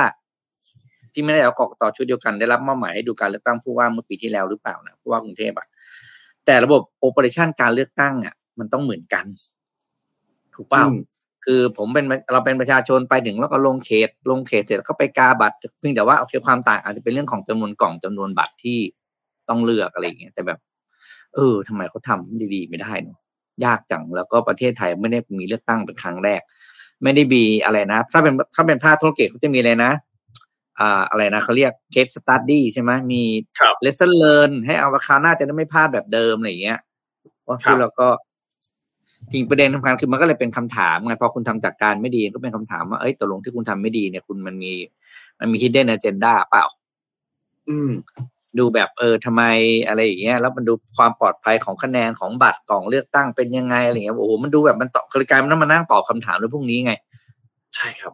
[1.13, 5.67] ที่ไม่ได้เอากกตชุดเดียวกันได้รับมอบหมายให้ดูการเลือกตั้งผู้ว่าเมื่อปีที่แล้วหรือเปล่านะผู้ว่ากรุงเทพอะ
[6.45, 9.25] แต่ระบบโอเปอเรชันการเลือกตั้งอะมันต้องเหมือนกัน
[10.55, 10.85] ถูกเปล่า
[11.45, 18.79] คือผมเป็นเราเป็นประชาชนไปถึงแล้วก็ลงเขต ลงเขตเสร็จแล้วก็ไปกาบัตรเพียงแต่ว่าโอเคความต่างอาจจะเป็นเรื่องของจำนวนกล่องจำนวนบัตรที่
[19.49, 20.59] ต้องเลือกอะไรอย่างเงี้ยแต่แบบ
[21.35, 23.17] เออทำไมเขาทำดีๆ ไม่ได้เนาะ
[23.65, 26.41] ยากจังแล้วก็ประเทศไทยไม่ได้มีเลือกตั้งเป็นครั้งแรก
[27.03, 29.91] ไม่ได้มีอะไรนะ ถ้าเป็นถ้าเป็นภาคธุรกิจเขาจะมีอะไรนะ
[30.79, 33.21] อ่าอะไรนะเขาเรียก case study ใช่ไหมมี
[33.81, 36.79] lesson learned ให้เอาคราวหน้าจะได้ไม่พลาดแบบเดิมอะไรอย่างเงี้ย
[37.47, 38.07] ว่าคือเราก็
[39.31, 44.73] จริงประเด็นสำคัญคือมันก็เลยเป็นคำถามไงพอคุณทำจากการไม่ดีก็เป็นคำถามว่าเอ้ยตกลงที่คุณทำไม่ดีเนี่ยคุณมันมี
[45.39, 46.65] มันมี hidden agenda เปล่า
[47.69, 47.89] อืม
[48.59, 49.43] ดูแบบเออทำไม
[49.87, 56.93] อะไรอย่างเงี้ยแล้วมันดูความปลอดภัยของคะแนนของบัตรกล่องเลือกตั้งเป็นยังไงอะไรเงี้ยโอ้โหมันดูแบบมันตอบกลายมันต้องมานั่งตอบคำถามในพวกนี้ไง
[57.75, 58.13] ใช่ครับ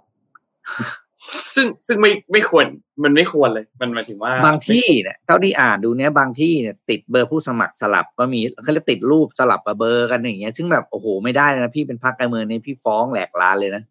[1.55, 2.65] ซึ่งซึ่งไม่ไม่ควร
[3.03, 13.83] มันไม่ควรเลย มันหมายถึงว่า บางที่เนี่ยเท่าที่อ่านดูเนี้ยบางที่เนี่ยติดเบอร์ผู้สมัครสลับก็มีเขาเรียกติดรูปสลับกับเบอร์กันอย่างเงี้ย ซึ่งแบบโอ้โหไม่ได้นะพี่เป็นพรรคการเมืองเนี่ยพี่ฟ้องแหลกลานเลยนะ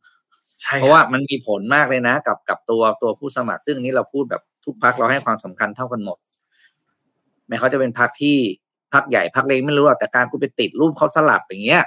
[0.62, 6.18] ใช่เพราะว่ามันมีผลมากเลยนะ กับกับตัวตัวผู้สมัคร ซึ่งอันนี้เราพูดแบบทุกพักเราให้ความสำคัญเท่ากันหมด
[7.48, 8.36] แม้เขาจะเป็นพักที่
[8.92, 11.82] พักใหญ่พักเล็กไม่รู้หรอกแต่การกูไปติดรูปเขาสลับอย่างเงี้ย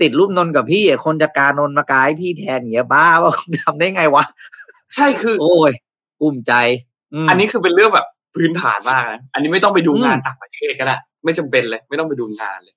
[0.00, 3.32] ติดรูปนนท์กับพี่อะคนจะการนนท์มากายพี่แทนอย่างเงี้ยบ้าว่า
[3.64, 4.24] ทำได้ไงวะ
[4.94, 5.72] ใช่คือ โอ้ย
[6.18, 6.52] ภูมิใจ
[7.26, 12.74] มอันนี้คือเป็นเรื่องแบบพื้นฐานมากนะอันนี้ไม่ต้องไปดูอืมงานต่างประเทศก็ได้ไม่จำเป็นเลย ไม่ต้องไปดูงานเลย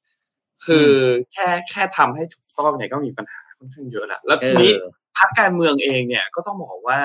[0.66, 0.90] คือ
[1.34, 4.72] แค่แค่ทำให้ถูกต้องเนี่ยก็มีปัญหาค่อนข้างเยอะแล้วแล้วเอทีอนี้
[5.18, 7.00] พรรคการเมืองเองเนี่ยก็ต้องบอกว่า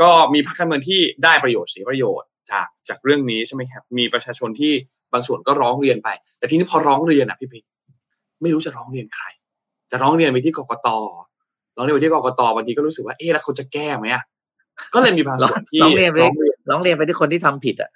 [0.00, 4.72] ก็มีพรรคการเมืองที่ได้ประโยชน์เสียประโยชน์จากจากเรื่องนี้ใช่ไหมครับมีประชาชนที่
[5.12, 6.08] บางส่วนก็ร้องเรียนไป
[6.38, 7.64] แต่ทีนี้พอร้องเรียนอะพี่ปิ๊ก
[8.42, 9.26] ไม่รู้จะร้องเรียนใคร
[9.90, 10.88] จะร้องเรียนไปที่กกต
[11.76, 14.22] ร้องเรียนไปที่กกตบางทีก็รู้สึกว่าเอ๊ะแล้วเขาจะแก้ไหมอะ
[14.94, 17.90] ก็เลยมีบางส่วนที่ร้องเรียนไปร้องเรียนร้องเรียนไปที่คนที่ทำผิดอะ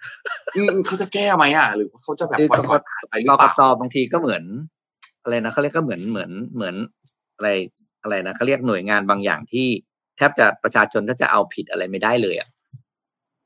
[0.56, 4.42] อืมเขาจะแก้ไหมอะ หรือว่าเขาจะแบบคือปล่อยกกผ่านไปหรืกอเปกล่าตบางทีก็เหมือน
[5.22, 6.74] อะไรนะเขาเรียกก็เหมือนเหมือนเหมือน
[7.36, 7.48] อะไร
[8.02, 9.66] อะไรนะเขาเรียกหน่วยงานบางอย่างที่
[10.16, 12.48] แทบจะประชาชนถ้าจะเอาผิดอะไรไม่ได้เลยอะ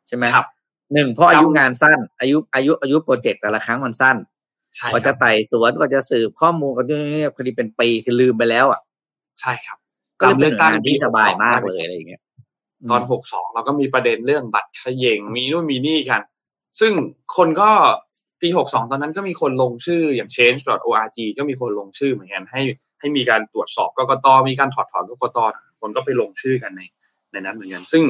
[0.08, 0.46] ใช่ไหมครับ
[0.94, 4.33] หนึ่งเพราะอายุจำงานสั้น อายุอายุอายุโปรเจกต์แต่ละครั้งมันสั้นใช่
[4.92, 8.80] กว่าคจะรับไต่สวนกว่าจะสืบข้อมูลกันเนี่ยคดีเป็นปีคือลืมไปแล้วอะ
[9.40, 9.78] ใช่ครับ
[10.20, 12.22] ก็เลยเป็นหน่วยจำเลือกตั้งงานที่สบายมากเลยอะไรอย่างเงี้ย
[12.90, 16.20] ตอนหกสองเราก็มีประเด็นเรื่องบัตรเขย่งมีนู่นมีนี่กัน
[16.80, 16.92] ซึ่ง
[17.36, 17.70] คนก็
[18.40, 22.62] ปีหกสองตอนนั้นก็มีคนลงชื่ออย่าง change.org ก็มีคนลงชื่อเหมือนกันให้
[23.00, 25.38] ให้มีการตรวจสอบกกตมีการถอดถอนกกต
[25.80, 26.82] คนก็ไปลงชื่อกันใน
[27.32, 28.04] ในนั้นเหมือนกันซึ่ง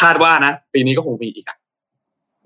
[0.00, 1.56] คาดว่านะ ปีนี้ก็คงมีอีกอะ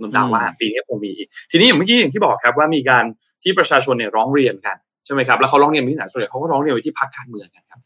[0.00, 3.04] นนท์ดาวว่าอืมปีนี้คงมีอีก ทีนี้อย่างเมื่อกี้อย่างที่บอกครับว่ามีการ
[3.42, 7.80] ที่ประชาชนเนี่ยร้องเรียนกันใช่ไหมครับแล้วเขาร้องเรียนไปที่ไหนส่วนใหญ่เขาก็ร้องเรียนไปที่พรรคการเมืองกันครับ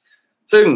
[0.52, 0.66] ซึ่ง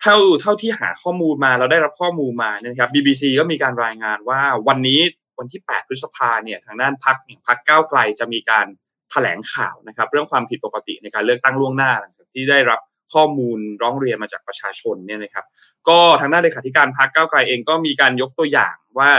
[0.00, 5.00] เท่าเท่าที่หาข้อมูลมาเราได้รับข้อมูลมาเนี่ยนะครับ BBC ก็มีการรายงานว่าวันนี้
[5.38, 8.66] วันที่ 8 พฤษภาเนี่ยทางด้านพรรคอย่างพรรคก้าวไกลจะมีการ
[9.10, 12.80] แถลงข่าวนะครับ เรื่องความผิดปกติในการเลือกตั้งล่วงหน้าหลังจากที่ได้รับ
[13.14, 15.44] ข้อมูลร้องเรียนมาจากประชาชนเนี่ยนะครับ
[15.88, 19.10] ก็ทางด้านเลขาธิการพรรคก้าวไกลเองก็มีการยกตัวอย่างว่า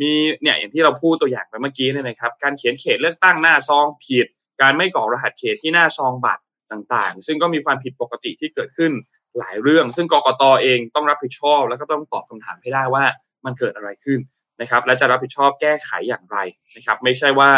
[0.00, 4.26] มีเนี่ยอย่างที่เราพูดตัวอย่างไปเมื่อกี้เนี่ยนะครับ การเขียนเขตเลือกตั้งหน้าซองผิด
[4.60, 8.92] การไม่กรอกรหัสเขตที่หน้าซองบัตรต่างๆ ซึ่งก็มีความผิดปกติที่เกิดขึ้น
[9.38, 13.04] หลายเรื่อง ซึ่งกกตเองต้องรับผิดชอบ แล้วก็ต้องตอบคำถามให้ได้ว่า
[13.44, 14.18] มันเกิดอะไรขึ้น
[14.60, 16.38] นะครับ และจะรับผิดชอบแก้ไขอย่างไร
[16.76, 17.50] นะครับ ไม่ใช่ว่า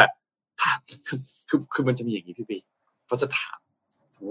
[0.63, 0.79] ถาม
[1.49, 2.59] คือคือมันจะมีอย่างนี้พี่ปี
[3.07, 3.59] เขาจะถาม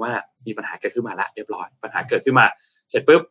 [0.02, 0.12] ว่า
[0.46, 2.46] มีปัญหาเกิดขึ้นมาแล้วเรียบร้อย ปัญหาเกิดขึ้นมา
[2.90, 3.22] เสร็จปุ๊บ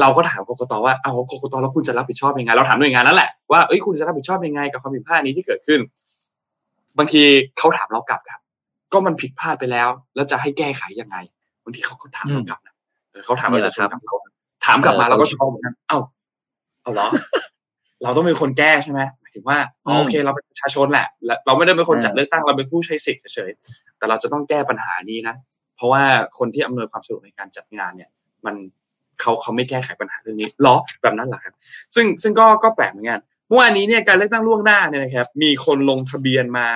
[0.00, 5.80] เราก็ถามกกตว่าเอากกตแล้วคุณจะรับผิดชอบยังไง เราถามหน่วยงานนั่นแหละว่าเอ้ยคุณจะรับผิดชอบยังไงกับความผิดพลาดนี้ที่เกิดขึ้น
[6.98, 7.22] บางที
[7.58, 8.40] เขาถามเรากลับครับ
[8.92, 11.16] ก็มันผิดพลาดไปแล้ว แล้วจะให้แก้ไขยังไง
[11.64, 12.74] บางทีเขาก็ถามเรากลับนะ
[13.10, 14.14] เออเขาถามนี่เราแหละครับถามเรา
[14.64, 15.98] ถามกลับมาเออเราก็ชอบเหมือนกันเอ้า
[16.82, 17.06] เอาเหรอ
[18.02, 25.34] เราต้องเป็นคนแก้ใช่ไหมหมายถึงว่าอ๋อโอเค เราเป็นประชาชนแหละและเราไม่ได้เป็นคนจัดเลือกตั้งเราเป็นผู้ใช้สิทธิ์เฉยๆแต่เราจะต้องแก้ปัญหานี้นะ
[25.76, 26.02] เพราะว่า
[26.38, 28.10] คนที่อำนวยความสะดวกในการจัดงานเนี่ย
[28.46, 28.54] มัน
[29.20, 31.54] เขาเขาไม่แก้ไขปัญหาเรื่องนี้หรอแบบนั้นเหรอครับ
[31.94, 36.68] ซึ่งซึ่งก็ก็แปลกเหมือนกันเมื่อวานนี้เนี่ยการเลือกตั้งล่วงหน้าเนี่ยนะครับ มีคนลงทะเบียนมา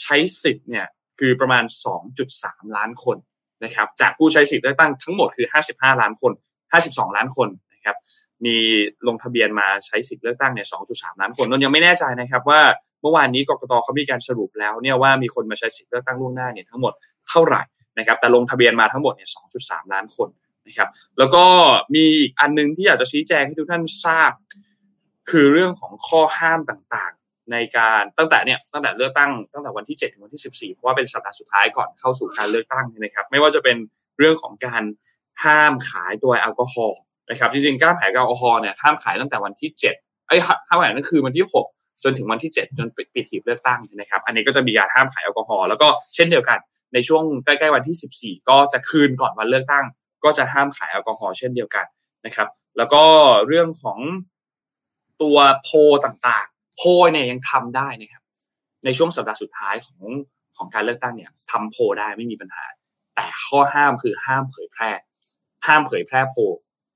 [0.00, 0.86] ใช้สิทธิ์เนี่ย
[1.18, 1.64] คือประมาณ
[2.20, 3.16] 2.3 ล้านคน
[3.64, 6.32] นะครับ จากผู้ใช้สิทธิ์เลือกตั้งทั้งหมดคือ 55 ล้านคน
[6.72, 7.96] 52 ล้านคนนะครับ
[8.44, 8.56] มี
[9.06, 12.60] ลงทะเบียนมาใช้สิทธิ์เลือกตั้งเนี่ย 2.3 ล้านคนนนยังไม่แน่ใจนะครับว่า
[13.02, 16.92] เมื่อวานนี้กกตเขามีการสรุปแล้วเนี่ยว่ามีคนมาใช้สิทธิ์เลือกตั้งล่วงหน้าเนี่ยทั้งหมด
[17.28, 17.62] เท่าไหร่
[17.98, 19.28] นะครับ แต่ลงทะเบียนมาทั้งหมดเนี่ย
[19.60, 20.28] 2.3 ล้านคน
[20.66, 21.44] นะครับแล้วก็
[21.94, 24.32] มีอีกอันนึงที่อยากจะชี้แจงให้ทุกท่านทราบ
[25.30, 33.76] คือเรื่องของข้อห้ามต่างๆ ในการตั้งแต่เนี่ยตั้งแต่เลือกตั้งตั้งแต่วันที่7ถึงวันที่ 14 เพราะว่าเป็นสัปดาห์สุดท้ายก่อนเข้าสู่การเลือกตั้งนะครับ ไม่ว่าจะเป็น
[34.18, 34.82] เรื่องของการ
[35.44, 36.98] ห้ามขายตัวแอลกอฮอล์
[37.30, 40.36] นะครับจริงๆการขายแอลกอฮอล์เนี่ยห้ามขายตั้งแต่วันที่7ไอ้
[40.68, 46.58] ห้ามขายนั่นคือวันที่ 6 จนถึงวันที่ 7 จนปิดปิดหีบเลือกตั้งนะครับ อันนี้ก็จะมีการห้ามขายแอลกอฮอล์แล้วก็เช่นเดียวกัน
[46.94, 49.84] ในช่วงใกล้ๆวันที่ 14 ก็จะคืนก่อนวันเลือกตั้ง
[50.24, 51.86] ก็จะห้ามขายแอลกอฮอล์เช่นเดียวกัน
[52.26, 53.04] นะครับ แล้วก็
[53.46, 53.98] เรื่องของ
[55.22, 55.70] ตัวโพ
[56.04, 58.22] ต่างๆ โพเนี่ยยังทำได้นะครับ
[58.84, 60.00] ในช่วงสัปดาห์สุดท้ายของ
[60.56, 62.64] ของการเลือกตั้งเนี่ยทำโพได้ไม่มีปัญหา
[63.14, 64.90] แต่ข้อห้ามคือห้ามเผยแพร่
[65.66, 66.36] ห้ามเผยแพร่โพ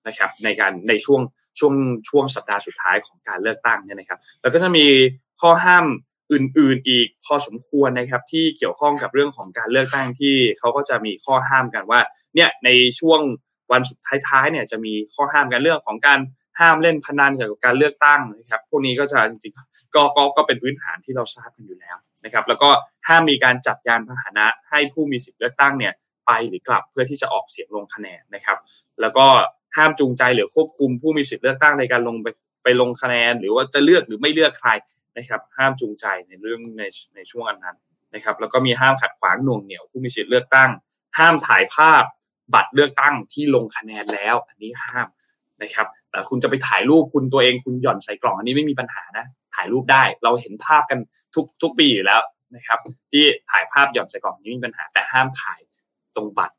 [0.06, 1.20] นะครับ ในการในช่วง
[1.58, 1.74] ช่วง
[2.08, 4.87] ช่วงสัปดาห์สุดท้ายของการเลือกตั้งเนี่ยนะครับ แล้วก็จะมี
[5.40, 5.84] ข้อห้าม
[6.32, 12.00] อื่นๆอีกพอสมควรนะครับ ที่เกี่ยวข้องกับเรื่องของการเลือกตั้งที่เขาก็จะมีข้อห้ามกันว่า
[12.34, 12.68] เนี่ยใน
[13.00, 13.20] ช่วง
[13.72, 16.20] วันสุดท้ายๆเนี่ยจะมีข้อห้ามกันเรื่องของการ
[16.60, 22.70] ห้ามเล่นพนันเกี่ยวกับการเลือกตั้งนะครับ พวกนี้ก็จะจริงๆก็ก็ก็เป็นพื้นฐานที่เราทราบกันอยู่แล้วนะครับ แล้วก็
[23.08, 25.92] ห้ามมีการจัดยานพาหนะให้ผู้มีสิทธิเลือกตั้งเนี่ย
[26.26, 28.58] ไปหรือกลับเพื่อที่จะออกเสียงลงคะแนนนะครับ
[29.00, 29.26] แล้วก็
[29.76, 32.26] ห้ามจูงใจหรือควบคุมผู้มีสิทธิเลือกตั้งในการลงไป
[32.64, 34.70] ไปลงคะแนน หรือว่าจะเลือกหรือไม่เลือกใคร
[35.16, 36.83] นะครับห้ามจูงใจในเรื่องใน
[37.14, 37.77] ในช่วงอันนั้น
[38.14, 40.70] นะครับแล้วก็มีห้ามขัดขวางหน่วงเหนี่ยวผู้มีสิทธิเลือกตั้ง
[41.18, 42.03] ห้ามถ่ายภาพ
[42.55, 45.09] บัตรเลือกตั้งที่ลงคะแนนแล้ว อันนี้ห้าม
[45.62, 50.98] นะครับแต่คุณจะไปถ่ายรูปคุณตัวเองคุณหย่อนใส่กล่องอันนี้ไม่มีปัญหานะถ่ายรูปได้เราเห็นภาพกัน
[51.35, 52.20] ทุกทุกปีอยู่แล้ว
[52.57, 52.79] นะครับ
[53.12, 55.61] ที่ถ่ายภาพหย่อนใส่กล่องนี้ไม่มีปัญหา แต่ห้ามถ่าย
[56.16, 56.57] ตรงบัตร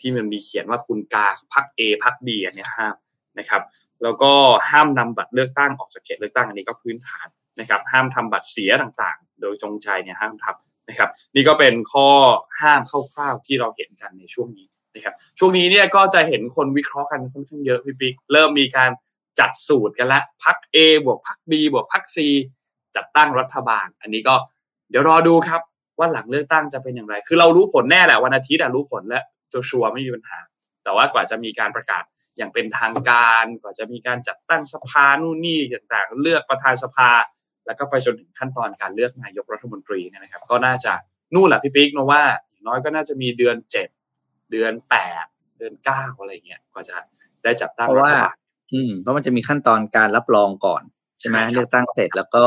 [0.00, 2.94] ที่มันมีเขียนว่าคุณกาพัก A พัก B อันนี้ห้าม
[3.38, 3.62] นะครับ
[4.02, 4.32] แล้วก็
[4.70, 7.26] ห้ามนำบัตรเลือกตั้งออกจากเขตเลือกตั้งอันนี้ก็พื้นฐาน
[7.58, 12.08] นะครับห้ามทำบัตรเสียต่างๆ โดยจงใจเนี่ยห้ามทำนะครับ นี่ก็เป็นข้อ
[12.60, 18.90] ห้ามคร่าวๆที่เราเห็นกันในช่วงนี้นะครับช่วงนี้เนี่ยก็จะเห็นคนวิเคราะห์กันค่อนข้างเยอะพี่ปิ๊กเริ่มมีการ
[19.40, 22.18] จัดสูตรกันละพัก A บวกพัก B บวกพัก C
[22.96, 24.34] จัดตั้งรัฐบาล อันนี้ก็
[24.90, 25.60] เดี๋ยวรอดูครับ
[25.98, 30.38] ว่าหลังเลือกตั้งจะเป็นอย่างไร คือเรารู้ผลแน่แหละวันอาทิตย์รู้ผลแล้วชัวร์ไม่มีปัญหา
[30.84, 32.04] แต่ว่ากว่าจะมีการประกาศ
[32.36, 37.10] อย่างเป็นทางการ กว่าจะมีการจัดตั้งสภานู่นนี่ต่างๆ เลือกประธานสภา
[37.66, 40.92] แล้วก็ไปจนถึงขั้นตอนการเลือกนายกรัฐมนตรีนะครับ ก็น่าจะ
[41.34, 43.88] นู่นแหละพี่ปิ๊กนะว่าอย่างน้อยก็น่าจะมีเดือนเจ็ด
[44.50, 45.24] เดือนแปด
[45.58, 46.96] เดือนเก้าอะไรเงี้ยกว่าจะ
[47.44, 48.36] ได้จัดตั้งรัฐบาล
[48.72, 50.82] อืมเพราะมันจะมีขั้นตอนการรับรองก่อน
[51.20, 52.44] ใช่ไหมเลือกตั้งเสร็จแล้วก็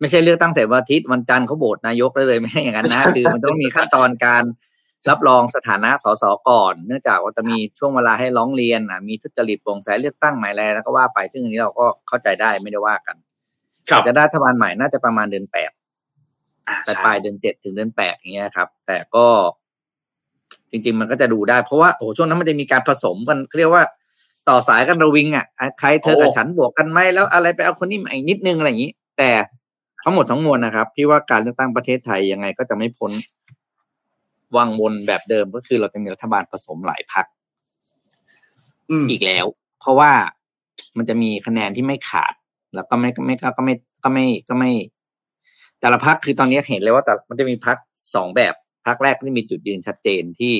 [0.00, 4.44] ไม่ใช่เลือกตั้งเสร็จวันอาทิตย์วันจันทร์เขาโบสนายกได้เลยไม่ใช่อย่างนั้นนะคือมันต้องมีขั้นตอนการ
[5.10, 13.16] รับรองสถานะสสก่อน เนื่องจากว่าจะมีช่วงเวลาให้ร้องเรียนอะมีทุจริตโปร่งใสเลือกตั้งใหม่อะไรแล้วก็ว่าไปซึ่งอันนี้เราก็เข้าใจได้ไม่ได้ว่ากัน
[14.06, 15.70] จะได้รัฐบาลใหม่น่าจะประมาณเดือนแปด
[16.84, 19.26] แต่ปลายเดือนเจ็ดถึงเดือนแปดอย่างเงี้ยครับ แต่ก็
[20.70, 23.84] จริง ๆ มันก็จะดูได้ เพราะว่าโอ้ช่วงนั้นมันจะมีการผสมกันเรียกว่า
[24.48, 25.46] ต่อสายกันระวิงอะ
[25.80, 29.30] ใครเธอกับฉันบวกกันไหมแล้วอะไรไปเอาคนนี้มาอีกนิดนึงอะไรอย่างนี้ แต่
[30.04, 33.12] ทั้งหมดทั้งมวลนะครับ พี่ว่าการเลือกตั้งประเทศไทยยังไงก็จะไม่พ้น
[34.56, 37.26] วังวนแบบเดิมก็คือเราจะมีรัฐบาลผสมหลายพัก
[39.10, 39.44] อีกแล้ว
[39.80, 40.10] เพราะว่า
[40.96, 42.34] มันจะมีคะแนนที่ไม่ขาด
[42.74, 43.74] แล้วก็ไม่ไม่ก็ไม่
[44.04, 44.70] ก็ไม่ก็ไม่
[45.80, 47.76] แต่ละพักคือตอนนี้เห็นเลยว่าแต่มันจะมีพัก
[48.14, 48.54] สองแบบ
[48.86, 50.54] พักแรกที่มีจุดยืนชัดเจนที่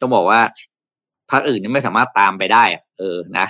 [0.00, 0.40] ต้องบอกว่า
[1.30, 2.64] พักอื่นนี่ไม่สามารถตามไปได้
[2.98, 3.46] เออนะ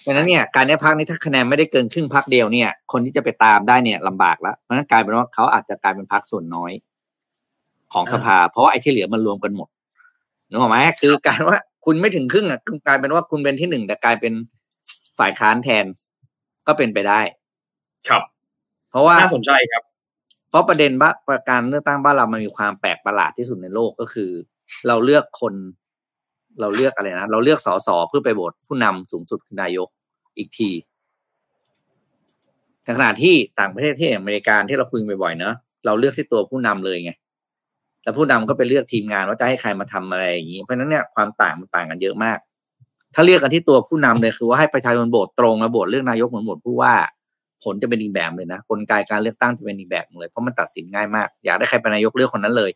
[0.00, 6.72] เพราะนั้นเนี่ยการนี้พักนี้ถ้าคะแนนไม่ได้เกินครึ่งพักเดียวเนี่ย คนที่จะไปตามได้เนี่ยลำบากแล้วเพราะนั้นกลายเป็นว่าเขาอาจจะกลายเป็นพักส่วนน้อย
[7.92, 9.68] ของสภา เพราะว่าไอ้ที่เหลือมันรวมกันหมด
[10.48, 14.32] นึกออกไหมคือการว่าคุณไม่ถึงครึ่งอะกลายเป็นว่าคุณเป็นที่หนึ่งแต่กลายเป็น
[15.18, 15.84] ฝ่ายค้านแทน
[16.68, 17.20] ก็เป็นไปได้
[18.08, 18.22] ครับ
[18.90, 19.82] เพราะว่าน่าสนใจครับ
[20.48, 21.10] เพราะประเด็นว่า
[21.50, 24.30] การเลือกตั้งบ้านเรามันมีความแปลกประหลาดที่สุดในโลกก็คือ
[24.88, 25.54] เราเลือกคน
[26.60, 29.88] เราเลือกอะไรนะเราเลือกสสเพื่อไปโหวตผู้นำสูงสุดคือนายก
[30.38, 30.70] อีกที
[32.84, 35.54] ในขณะที่ต่างประเทศที่อเมริกาที่เราคุยบ่อยๆเนอะ
[35.86, 37.12] เราเลือกที่ตัวผู้นำเลยไง
[38.02, 42.38] แล้วผู้นำก็ไปเลือกทีมงานว่าจะให้ใครมาทำอะไรอย่างนี้เพราะฉะนั้นเนี่ยความต่างมันต่างกันเยอะมาก
[43.14, 46.94] ถ้าเลือกกันที่ตัวผู้นำเลยคือว่าให้ประชาชนโหวตตรงและโหวตเลือกนายกเหมือนโหวตผู้ว่า
[47.64, 52.70] ผลจะเป็นอีกแบบเลยนะกลไกการเลือกตั้งจะเป็นอีกแบบเลยเพราะมันตัดสินง่ายมาก อยากได้ใครเป็นนายกเลือกคนนั้นเลย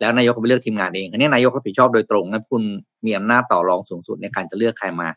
[0.00, 2.62] แล้วนายกก็ไปเลือกทีมงานเองอันนี้นายกรับผิดชอบโดยตรงนะคุณ
[3.04, 5.08] มีอำนาจต่อรองสูงสุดในการจะเลือกใครมา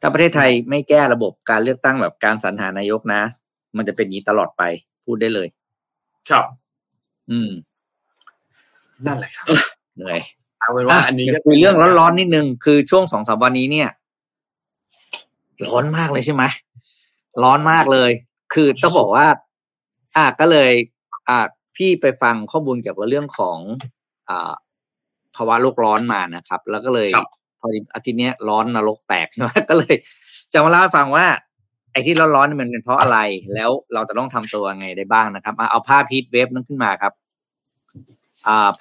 [0.00, 3.22] ถ้าประเทศไทยไม่แก้ระบบการเลือกตั้งแบบการสรรหานายกนะ
[3.76, 4.62] มันจะเป็นอย่างนี้ตลอดไป
[5.04, 5.48] พูดได้เลย
[6.30, 6.44] ครับ
[7.30, 7.50] อืม
[9.06, 9.46] นั่นแหละครับ
[9.96, 10.20] เหนื่อย
[10.60, 13.88] เอาเป็นว่าอันนี้คุยเรื่องร้อนๆนิดนึงคือช่วงสองสามวันนี้เนี่ย
[15.66, 16.44] ร้อนมากเลยใช่ไหม
[17.42, 18.10] ร้อนมากเลย
[18.54, 19.26] คือต้องบอกว่า
[20.16, 20.72] อะก็เลย
[21.28, 21.38] อะ
[21.76, 23.58] พี่ไปฟังข้อมูลเกี่ยวกับเรื่องของ
[24.28, 24.52] อ่า
[25.36, 27.08] ภาวะโลกร้อนมานะครับ แล้วก็เลย
[27.60, 29.94] พออาทิตย์นี้ร้อนนรกแตกใช่ไหมก็เลย
[30.52, 31.26] จะมาเล่าให้ฟังว่า
[31.92, 33.18] ไอ้ที่ร้อนๆมันเป็นเพราะอะไร
[33.54, 37.19] แล้วเราจะต้องทำตัวไงได้บ้างนะครับเอาภาพพีทเวฟนั้นขึ้นมาครับอ่า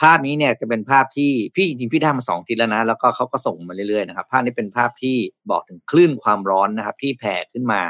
[0.02, 5.18] ภาพนี้เนี่ยจะเป็นภาพที่พี่จริงพี่ได้มาสองทีแล้วนะ แล้วก็เขาก็ส่งมาเรื่อยๆนะครับ ภาพนี้เป็นภาพที่
[5.50, 7.82] บอกถึงคลื่นความร้อนนะครับ ที่แผ่ขึ้นมา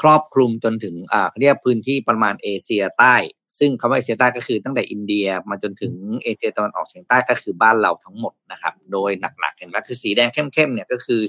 [0.00, 3.14] ครอบคลุมจนถึงอ่าเรียกพื้นที่ประมาณเอเชียใต้
[3.58, 11.20] ซึ่งคำว่าเอเชียใต้ก็คือตั้งแต่อินเดียมาจนถึงเอเชียตะวันออกเฉียงใต้ก็คือบ้านเราทั้งหมดนะครับ โดยหนักๆเห็นไหมคือสีแดงเข้มๆเนี่ยก็คือ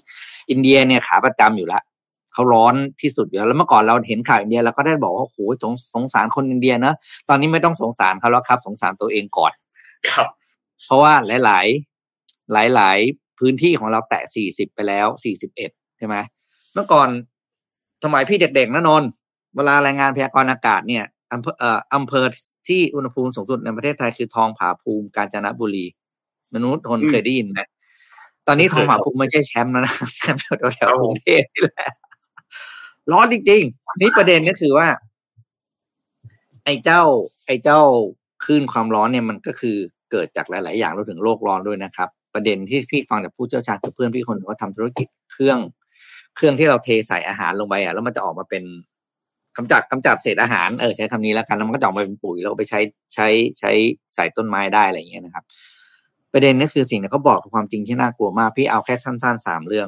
[0.49, 1.83] อินเดียเนี่ยขาประจำอยู่แล้ว
[2.33, 6.93] เขาร้อนที่สุดอยู่แล้วแล้วเมื่อก่อนเราเห็นข่าวอินเดียเราก็ได้บอกว่าโอ้โหสงสงสารคนอินเดียนะ
[7.29, 9.53] ตอนนี้ไม่ต้องสงสารเขาแล้วครับ สงสารตัวเองก่อน
[10.09, 10.27] ครับ
[10.85, 11.67] เพราะว่าหลาย
[12.69, 16.15] ๆ หลาย ๆ พื้นที่ของเราแตะสี่สิบไปแล้วสี่สิบเอ็ดใช่ไหม
[16.73, 17.09] เมื่อก่อน
[18.03, 19.03] สมัยพี่เด็กๆนะนน
[19.55, 22.25] เวลารายงานพยากรณ์อากาศเนี่ยอำเภอเอ่ออำเภอ
[22.67, 25.85] ที่อุณหภูมิสูงสุดในประเทศไทยคือทองผาภูมิกาญจนบุรี
[26.53, 27.59] มนุษย์ทนเคยได้ยินไหม
[28.47, 30.41] ตอนนี้ทองหมาภูมิไม่ใช่แชมป์แล้วนะแชมป์
[30.75, 31.89] แถวๆกรุงเทพนี่แหละ
[33.11, 34.87] ร้อนจริงๆ นี่ประเด็นก็คือว่า
[36.65, 37.01] ไอ้เจ้า
[37.45, 37.79] ไอ้เจ้า
[38.43, 39.77] คลื่นความร้อนเนี่ยมันก็คือ
[40.11, 45.59] เกิดจากหลาย ๆ อย่างรวมถึงโลกร้อนด้วยนะครับ ประเด็นที่พี่ฟังจากผู้เชี่ยวชาญคือเพื่อนพี่คนเขาทำธุรกิจเครื่อง
[46.35, 48.63] เครื่องที่เราเทใส่อาหารลงไปอะแล้วมันจะออกมาเป็น
[49.57, 52.79] กำจัดกำจัดเศษอาหารเออใช้คำนี้แล้วกันแล้วมันก็จะออกมาเป็นปุ๋ยแล้วก็ไปใช้
[53.15, 53.27] ใช้
[53.59, 53.71] ใช้
[54.15, 55.43] ใส่ต้นไม้ได้อะไรอย่างเงี้ยนะครับ
[56.33, 59.87] ประเด็นก็คือสิ่งที่เขาบอกคือความจริงที่น่ากลัวมาก พี่เอาแค่สั้นๆสามเรื่อง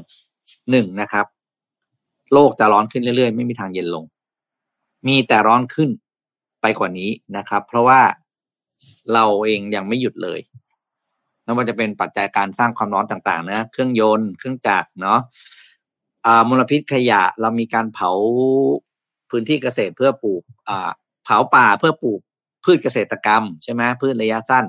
[0.72, 1.26] หนึ่งนะครับ
[2.34, 4.06] โลกจะร้อนขึ้นเรื่อยๆ ไม่มีทางเย็นลง
[5.08, 5.90] มีแต่ร้อนขึ้น
[6.62, 8.02] ไปกว่านี้นะครับ เพราะว่า
[9.14, 10.40] เราเองยังไม่หยุดเลย
[11.44, 15.20] ไม่ว่าจะเป็นปัจจัยการสร้างความร้อนต่างๆ นะ เครื่องยนต์ เครื่องจักรเนาะ
[16.50, 18.12] มลพิษขยะ เรามีการเผา
[19.30, 20.44] พื้นที่เกษตรเพื่อปลูก
[21.24, 22.20] เผาป่าเพื่อปลูก
[22.64, 24.66] พืชเกษตรกรรมใช่ไหมพืชระยะสั้น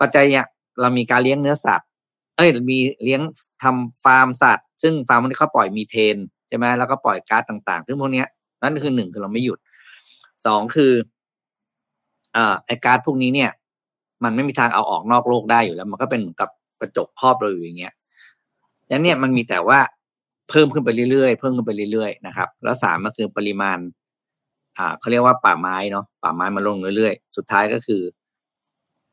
[0.00, 0.46] ปัจจัยเนี่ย
[0.80, 1.88] เรามีการเลี้ยงเนื้อสัตว์
[2.36, 3.20] เอ้ย มีเลี้ยง
[3.62, 6.16] ทำฟาร์มสัตว์ ซึ่งฟาร์มนี้เขาปล่อยมีเทน
[6.48, 8.24] ใช่ไหมแล้วก็ปล่อยก๊าซต่างๆซึ่งพวกนี้
[8.62, 9.58] นั่นคือหนึ่งคือเราไม่หยุด
[10.46, 10.92] สองคือ
[12.36, 13.50] อ่าไอก๊าซพวกนี้เนี่ย
[14.24, 17.94] มันไม่มีทางเอาออกนอกโลกได้อยู่แล้ว มันก็เป็นเหมือนกับกระจกครอบเราอยู่อย่างเงี้ย
[18.90, 19.78] ยันเนี่ยมันมีแต่ว่า
[20.48, 23.78] เพิ่มขึ้นไปเรื่อยๆเพิ่มขึ้นไปเรื่อยๆนะครับ แล้วสามก็คือปริมาณ
[24.78, 28.02] อ่าเขาเรียกว่าป่าไม้เนาะป่าไม้มาลงเรื่อยๆ สุดท้ายก็คือ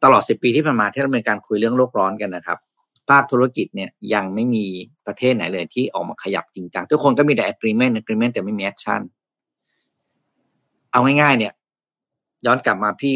[0.04, 2.58] ตลอดสิบปีที่ผ่านมาที่เรามีการคุยเรื่องโลกร้อนกันนะครับ
[3.10, 4.66] ภาคธุรกิจเนี่ยยังไม่มี
[5.08, 9.02] ประเทศไหนเลยที่ออกมาขยับจริงจังทุกคนก็มีแต่ agreement agreement แต่ไม่มี action
[10.92, 11.54] เอาง่ายๆเนี่ย
[12.46, 13.14] ย้อนกลับมาพี่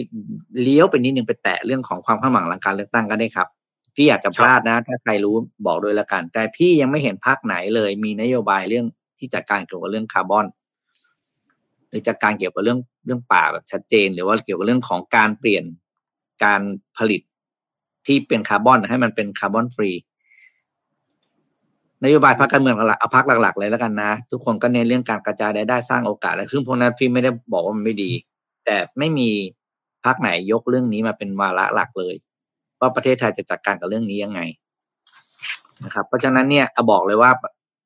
[0.62, 3.48] เลี้ยวไปนิดนึงไปแตะเรื่องของความคาดหวังหลังการเลือกตั้งก็ได้ครับ
[3.96, 8.86] พี่อยากจะพลาดนะ ถ้าใครรู้บอกด้วยละกัน แต่พี่ยังไม่เห็นพรรคไหนเลย มีนโยบายเรื่อง
[9.20, 10.46] ที่จัดการเกี่ยวกับเรื่องคาร์บอน
[11.90, 15.64] หรือจัดการเกี่ยวกับเรื่องเรื่องป่าแบบชัดเจน หรือว่าเกี่ยวกับเรื่องของการเปลี่ยน
[16.44, 16.62] การ
[16.98, 17.22] ผลิต
[18.10, 19.92] ที่เป็นคาร์บอนให้มันเป็น carbon free
[22.04, 28.12] นโยบายพรรคการเมืองหลักเอาพรรคหลักๆ เลยแล้วกันนะ ทุกคนก็เน้นเรื่องการกระจายรายได้สร้างโอกาสอะไรซึ่งพวกนั้นพี่ไม่ได้บอกว่ามันไม่ดี
[28.66, 29.30] แต่ไม่มี
[30.06, 32.16] พรรคไหนยกเรื่องนี้มาเป็นวาระหลักเลย
[32.80, 34.42] ว่าประเทศไทยจะจัดการกับเรื่องนี้ยังไง
[35.86, 37.32] นะครับ เพราะฉะนั้นเนี่ยเอาบอกเลยว่า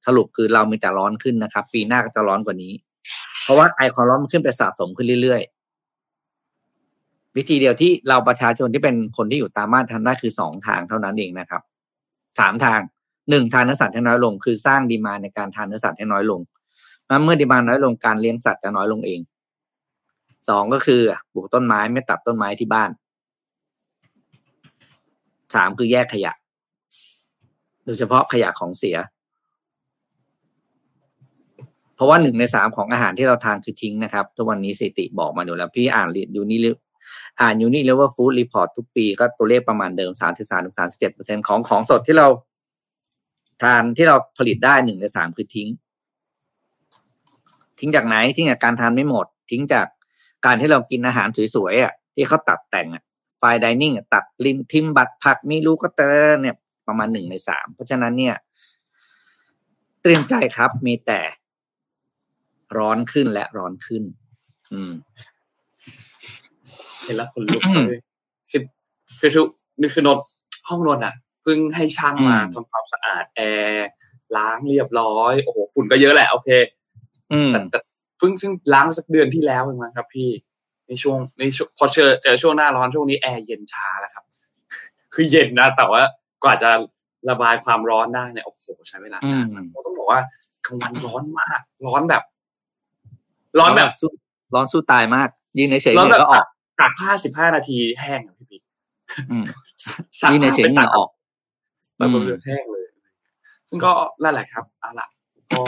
[0.05, 2.73] สรุปคือเรามีแต่ร้อนขึ้นนะครับ ปีหน้าก็จะร้อนกว่านี้
[3.43, 5.62] เพราะว่าไอความร้อนมันขึ้นไปสะสมขึ้นเรื่อยๆ
[7.37, 11.61] วิธีเดียวที่เราประชาชนที่เป็นคนที่อยู่ตามบ้านทำได้คือสองทางเท่านั้นเองนะครับ
[12.39, 12.79] สามทาง
[13.29, 16.39] หนึ่งทานเนื้อสัตว์ให้น้อยลง คือสร้างดีมาในการทานเนื้อสัตว์ให้น้อยลง
[17.23, 19.19] เมื่อ demand น้อยลงการเลี้ยงสัตว์จะน้อยลงเอง
[20.49, 21.01] สองก็คือ
[21.33, 22.89] ปลูกต้นไม้ไม่ตัดต้นไม้ที่บ้าน
[25.55, 26.33] สามคือแยกขยะ
[27.85, 28.97] โดยเฉพาะขยะของเสีย
[31.95, 36.59] เพราะว่าหนึ่งในสามของอาหารที่เราทานคือทิ้งนะครับ ทุกวันนี้สถิติบอกมาอยู่แล้ว พี่อ่าน UN นี่
[37.39, 42.27] อ่าน UN นี่เรียกว่า food report ทุกปีก็ตัวเลขประมาณเดิมสามถึงสามถึงสามสิบเจ็ดเปอร์เซ็นของของสดที่เรา
[43.61, 45.69] ทานที่เราผลิตได้หนึ่งในสามคือทิ้ง
[47.79, 49.87] ทิ้งจากไหนทิ้งจากการทานไม่หมด ทิ้งจาก
[50.45, 53.03] การที่เรากินอาหารสวยๆอะที่เขาตัดแต่งอะ
[53.37, 56.55] ไฟดิเนิ่งตัดลิมทิมบัตผักมีลูกก็เตอร์เนี่ย
[56.87, 58.35] ประมาณหนึ่งในสามเพราะฉะนั้นเนี่ย
[60.01, 61.21] เตรียมใจครับมีแต่
[62.77, 64.03] ร้อนขึ้นและร้อนขึ้น
[64.71, 64.91] อืม
[67.03, 68.01] เห็นแล้วคนลุกเลย
[68.51, 68.61] คือ
[69.19, 69.47] คือทุก
[69.79, 70.17] นี่คือนอน
[70.69, 71.13] ห้องนอนอะ
[71.43, 73.87] เพิ่งให้ช่างมาทำความสะอาดแอร์
[74.37, 76.49] ล้างเรียบร้อยโอ้โหฝุ่นก็เยอะแหละโอเค
[77.33, 77.79] อืมแต่แต่
[78.17, 80.29] เพิ่งซึ่งล้างสักเดือนที่แล้วเองมั้งครับ พี่
[80.87, 84.25] ในช่วงในช่วงพอเจอเจอช่วงหน้าร้อนช่วงนี้แอร์เย็นช้าแล้วครับ
[85.13, 86.01] คือเย็นนะแต่ว่า
[86.43, 86.69] กว่าจะ
[87.29, 89.43] ระบายความร้อนได้เนี่ยโอ้โหใช้เวลาอืม
[89.85, 90.21] ต้องบอกว่า
[90.65, 92.23] กลางวันร้อนมาก ร้อนแบบ
[93.59, 94.11] ร้อนแบบสู้
[94.53, 96.45] ร้อนสู้ตายมากยืนเฉยๆร้อนเนี่แบบยก็ออก
[96.79, 98.63] ตากผ้าสิบห้านาทีแห้งอะพี่ปิ๊ก
[99.31, 99.45] อืม
[100.21, 101.09] ซักยืนเฉยๆเหงื่อออก
[101.97, 102.85] แบบเรือแห้งเลย
[103.69, 103.91] ซึ่งก็
[104.23, 105.07] นั่นแหละครับเอาล่ะ
[105.51, 105.61] ก็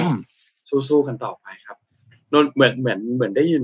[0.89, 1.77] สู้ๆกันต่อไปครับ
[2.33, 3.63] นนเหมือนเหมือนเหมือนได้ยิน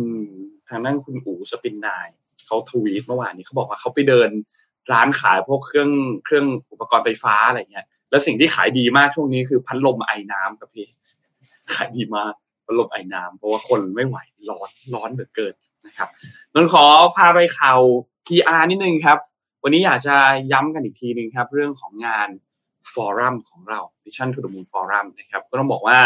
[0.69, 2.07] ทางนั่งคุณอู๋สปินนาย
[2.45, 4.29] เขาทวีตเมื่อวานนี้เขาบอกว่าเขาไปเดิน
[4.91, 5.89] ร้านขายพวกเครื่อง
[6.25, 10.87] เครื่องอุปกรณ์ไฟฟ้าอะไรเงี้ย แล้วสิ่งที่ขายดีมากช่วงนี้คือพัดลมไอ้น้ำครับพี่
[11.73, 12.33] ขายดีมาก
[12.65, 14.17] พัดลมไอน้ำเพราะว่าคนไม่ไหว
[14.49, 15.53] ร้อนร้อนเหลือเกิน
[15.85, 16.09] นะครับ
[16.55, 16.83] นนขอ
[17.15, 17.79] พาไปข่าว
[18.27, 19.17] PR นิดนึงครับ
[19.63, 20.15] วันนี้อยากจะ
[20.51, 22.29] ย้ำกันอีกทีหนึ่งครับ เรื่องของงาน
[22.93, 25.99] ฟอรัมของเรา Vision to the Moon Forum นะครับก็ต้องบอกว่า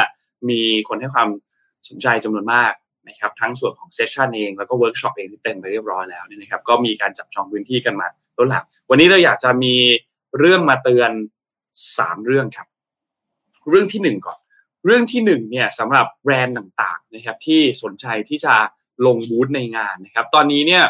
[0.49, 1.29] มีคนให้ความ
[1.89, 2.73] สนใจจำนวนมาก
[3.09, 8.07] นะครับทั้งส่วนของ session เองแล้วก็เวิร์กช็อปเองที่เต็มไปเรียบร้อยแล้วเนี่ยนะครับก็มีการจับจองพื้นที่กันมา
[8.37, 9.75] ต้นหลังวันนี้เราอยากจะมี
[10.39, 11.11] เรื่องมาเตือน
[11.97, 12.67] สามเรื่องครับ
[13.69, 14.39] เรื่องที่หนึ่งก่อน
[14.85, 18.55] เรื่องที่หนึ่งเนี่ยสำหรับแบรนด์ต่างๆนะครับที่สนใจที่จะ
[19.05, 20.83] ลงบูธในงานนะครับ ตอนนี้เนี่ย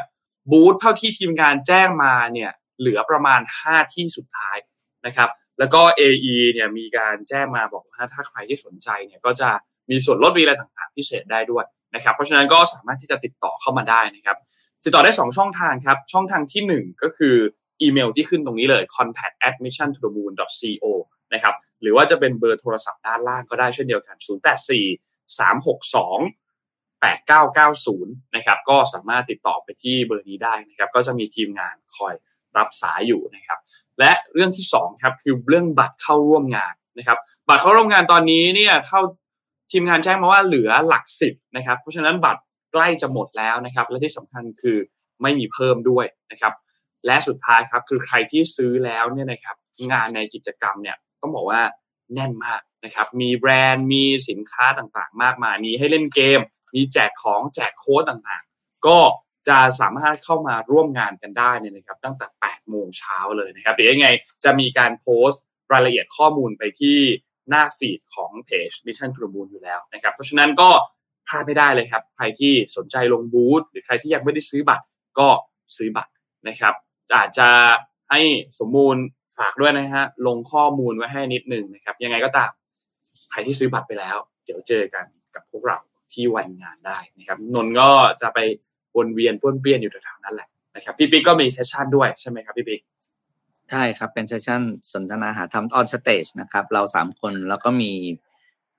[0.52, 4.58] บูธเท่าที่ทีมงานแจ้งมาเนี่ยเหลือประมาณ 5 ที่สุดท้าย
[5.06, 5.30] นะครับ
[5.60, 9.50] แล้วก็ AE เนี่ยมีการแจ้งมาบอกว่าถ้าใครที่สนใจเนี่ยก็จะ
[9.90, 14.38] มีส่วนลดวีอะไรต่างๆ พิเศษได้ด้วยนะครับ เพราะฉะนั้นก็สามารถที่จะติดต่อเข้ามาได้นะครับ
[14.84, 17.36] ติดต่อได้ 2 ช่องทางครับ ช่องทางที่ 1 ก็คือ
[17.82, 20.86] อีเมลที่ขึ้นตรงนี้เลย contact at mission to the moon co
[21.34, 26.45] นะครับหรือว่าจะเป็นเบอร์โทรศัพท์ด้านล่างก็ได้เช่นเดียวกัน 084 362
[27.06, 32.14] 8990นะครับก็สามารถติดต่อไปที่เบอร์นี้ได้นะครับก็จะมีทีมงานคอย
[32.58, 33.60] รับสายอยู่นะครับ
[34.00, 39.02] และเรื่องที่2ครับคือเรื่องบัตรเข้าร่วมงานนะครับบัตรเข้าร่วมงานตอนนี้เนี่ยเข้า
[39.72, 42.42] ทีมงานแจ้งมาว่าเหลือหลักสิบนะครับเพราะฉะนั้นบัตร
[42.74, 44.78] ใกล้จะหมดแล้วนะครับและที่สำคัญคือ
[45.22, 46.54] ไม่มีเพิ่มด้วยนะครับ
[47.06, 49.56] และสุดท้ายครับคือใครที่ซื้อแล้วเนี่ยนะครับ
[49.92, 51.62] งานในกิจกรรมเนี่ยต้องบอกว่า
[52.14, 56.40] แน่นมาก นะครับมีแบรนด์มีสินค้าต่างๆ มากมายมีให้เล่นเกม
[56.76, 59.00] มีแจกของแจกโค้ดต่างๆ ก็
[59.48, 64.10] จะสามารถเข้ามาร่วมงานกันได้เนี่ยนะครับ ตั้งแต่ 8 โมงเช้าเลยนะครับเดี๋ยวยังไง
[64.44, 65.42] จะมีการโพสต์
[65.74, 67.00] รายละเอียดข้อมูลไปที่
[67.50, 70.70] หน้าฟีดของเพจ Mission to the Moon อยู่แล้วนะครับ เพราะฉะนั้นก็
[71.28, 74.86] พลาดไม่ได้เลยครับ ใครที่สนใจลงบูธหรือใครที่ยังไม่ได้ซื้อบัตร
[75.20, 75.30] ก็
[75.78, 76.12] ซื้อบัตร
[76.48, 76.74] นะครับ
[77.16, 77.50] อาจจะ
[78.10, 78.22] ให้
[78.60, 78.96] สมมูล
[79.38, 82.52] ฝากด้วยนะฮะลงข้อมูลไว้ให้นิดหนึ่งนะครับ ยังไงก็ตาม
[83.36, 85.06] รที่ซื้อบัตรไปแล้ว เดี๋ยวเจอกัน
[85.36, 85.78] กับพวกเรา
[86.14, 87.90] ที่วันงานได้นะครับนนก็
[88.22, 88.40] จะไป
[88.96, 92.82] วนเวียนป้วนเปี้ยนอยู่แถวๆนั้นแหละนะครับพี่ปิ๊กก็มี session ด้วยใช่ไหมครับพี่ปิ๊ก
[93.70, 94.62] ใช่ครับเป็น session
[94.94, 97.92] สนทนาหาธรรม on stage นะครับเราสามคนแล้วก็มี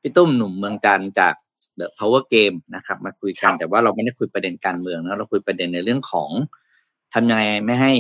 [0.01, 1.35] พี่ตุ้มหนุ่มเมืองจันทร์จาก
[1.79, 6.31] The Power Game นะครับมาคุยกันแต่ว่าเราไม่ได้คุยประเด็นการเมืองนะเราคุยประเด็นในเรื่องของ
[7.15, 7.93] ทำยังไงไม่ให้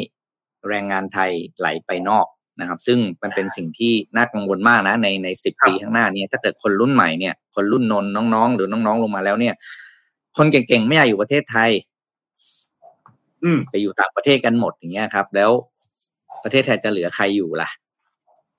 [0.69, 2.27] แรงงานไทยไหลไปนอก
[2.61, 9.55] นะครับ ซึ่งมันเป็นสิ่งที่น่ากังวลมากนะในในสิบปีข้างหน้านี้ถ้าเกิดคนรุ่นใหม่เนี่ย คนรุ่นนนน้องๆ หรือน้องๆ ลงมาแล้วเนี่ย
[10.37, 11.71] คนเก่งๆ ไม่อยากอยู่ประเทศไทย
[13.45, 15.51] อืมไปอยู่ต่างประเทศกันหมดอย่างเงี้ยครับ แล้ว
[16.45, 17.69] ประเทศไทยจะเหลือใครอยู่ล่ะ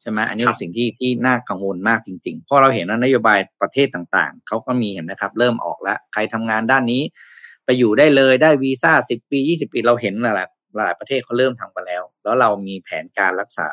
[0.01, 7.01] ใช่ไหมอันนี้ครัเป็บนสิ่งที่ที่น่ากังวลมากจริงๆเพราะเราเห็นว่านโยบายประเทศต่างๆเขาก็มีเห็นนะครับ เริ่มออกแล้วใครทำงานด้านนี้
[7.65, 10.47] ไปอยู่ได้เลยได้วีซ่าสิบปียี่สิบปีเราเห็นหลาย
[10.85, 13.69] หลายประเทศเขาเริ่มทำกันแล้ว แล้วเรามีแผนการรักษา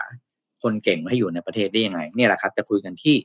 [0.62, 3.16] คนเก่งให้อยู่ในประเทศได้ยังไงเนี่ยแหละครับ จะคุยกันที่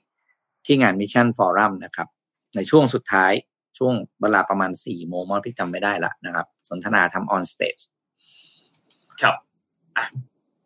[0.66, 2.08] ที่งาน Mission Forum นะครับ
[2.56, 3.32] ในช่วงสุดท้าย
[3.78, 7.78] ช่วงเวลาประมาณสี่โมงมั้งพี่จำไม่ได้ละนะครับ สนทนาทำ on stage
[9.22, 9.36] ครับ
[9.98, 10.06] อะ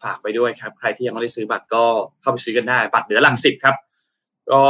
[0.04, 1.84] ฝากไปด้วยครับ ใครที่ยังไม่ได้ซื้อบัตรก็
[2.22, 3.76] เข้าไปซื้อกันได้ บัตรเหลือหลังสิบครับ
[4.52, 4.64] ก็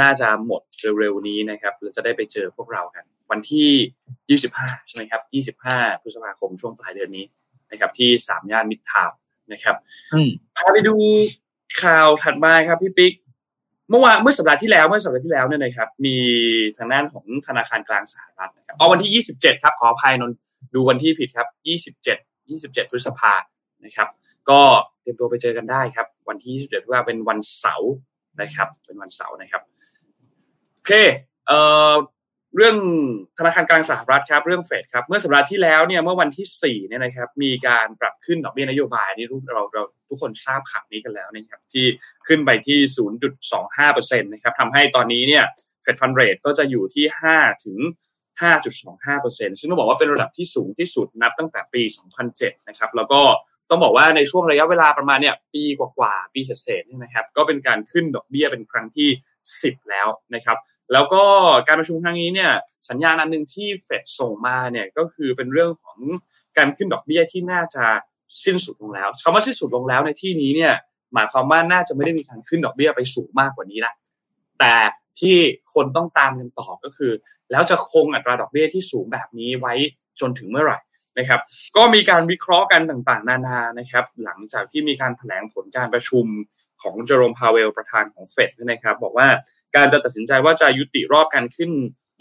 [0.00, 0.62] น่าจะหมด
[0.98, 5.22] เร็วๆนี้นะครับเราจะได้ไปเจอพวกเรากัน วันที่ 25 ใช่ไหมครับ
[5.64, 7.24] 25 พฤษภาคมช่วงปลายเดือนนี้
[7.70, 9.16] นะครับ ที่สามย่านมิตรทาวน์
[9.52, 9.76] นะครับ
[10.14, 10.94] อืมพาไปดู
[11.82, 13.12] ข่าวถัดมาครับพี่ปิ๊ก
[13.90, 16.16] เมื่อวานเมื่อสัปดาห์ที่แล้วเมื่อสัปดาห์ที่แล้วเนี่ยนะครับ มี
[16.78, 20.36] ทางด้านของธนาคารกลางสหรัฐนะครับเอาวันที่ 27 ครับ ขออภัยนนท์
[20.74, 21.48] ดูวันที่ผิดครับ
[21.96, 23.32] 27 27 พฤษภา
[23.84, 24.08] นะครับ
[24.50, 24.60] ก็
[25.00, 27.92] เตรียมตัวไปเจอกันได้ครับ วันที่ 27พฤษภาเป็นวันเสาร์
[28.40, 29.62] นะครับ เป็นวันเสาร์นะครับ
[30.74, 30.92] โอเค
[31.46, 31.58] เอ่
[31.92, 31.94] อ
[32.56, 32.76] เรื่อง
[33.38, 41.86] ธนาคารกลางสหรัฐครับเรื่องเฟดครับเมื่อสัปดาห์ที่แล้วเนี่ยเมื่อวันที่สี่เนี่ยนะครับมีการปรับขึ้นดอกเบี้ยนโยบายนี่ทุกเราเราทุกคนทราบข่าวนี้กันแล้วนะครับที่
[42.28, 42.78] ขึ้นไปที่
[43.50, 45.44] 0.25%นะครับทำให้ตอนนี้เนี่ย
[45.82, 47.04] เฟดฟันเรทก็จะอยู่ที่
[47.36, 47.78] 5ถึง
[48.42, 51.82] 5.25%ซึ่งต้องบอกว่าเป็นระดับที่สูงที่สุดนับตั้งแต่ปี
[52.26, 53.20] 2007 นะครับ แล้วก็
[53.70, 59.08] ต้องบอกว่าในช่วงระยะเวลาประมาณเนี่ยปีกว่าๆปีเศษๆเนี่ยนะครับ ก็เป็นการขึ้นดอกเบี้ยเป็นครั้งที่
[59.50, 60.58] 10 แล้วนะครับ
[60.92, 61.22] แล้วก็
[61.66, 62.52] การประชุมครั้งนี้เนี่ย
[62.88, 65.98] สัญญาณอันหนึ่งที่เฟดส่งมาเนี่ยก็คือเป็นเรื่องของ
[66.56, 67.84] การขึ้นดอกเบี้ยที่น่าจะ
[68.44, 70.74] สิ้นสุดลงแล้วคำว่าสิ้นสุดลงแล้วในที่นี้เนี่ย
[71.14, 73.94] หมายความว่าน่าจะไม่ได้มีการขึ้นดอกเบี้ยไปสูงมากกว่านี้ละ
[74.60, 74.74] แต่
[75.20, 75.36] ที่
[75.74, 77.12] คนต้องตามกันต่อก็คือ
[77.50, 79.74] แล้วจะคงอัตราดอกเบี้ยที่สูงแบบนี้ไว้
[80.20, 80.78] จนถึงเมื่อไหร่
[81.18, 81.40] นะครับ
[81.76, 86.26] ก็มีการวิเคราะห์กันต่างๆ นานานะครับ หลังจากที่มีการแถลงผลการประชุม
[86.82, 89.28] ของเจอโรมพาเวลประธานของเฟดนะครับ บอกว่า
[89.74, 91.70] การจะตัดสินใจว่าจะยุติรอบการขึ้น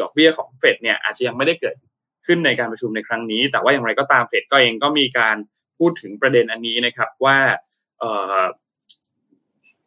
[0.01, 1.75] ดอกเบี้ยของเฟดเนี่ยอาจจะยังไม่ได้เกิด
[2.25, 5.35] ขึ้นในการประชุมในครั้งนี้ แต่ว่าอย่างไรก็ตามเฟดก็เองก็มีการ
[5.77, 7.37] พูดถึงประเด็นอันนี้นะครับว่า
[7.99, 8.41] เอ่อ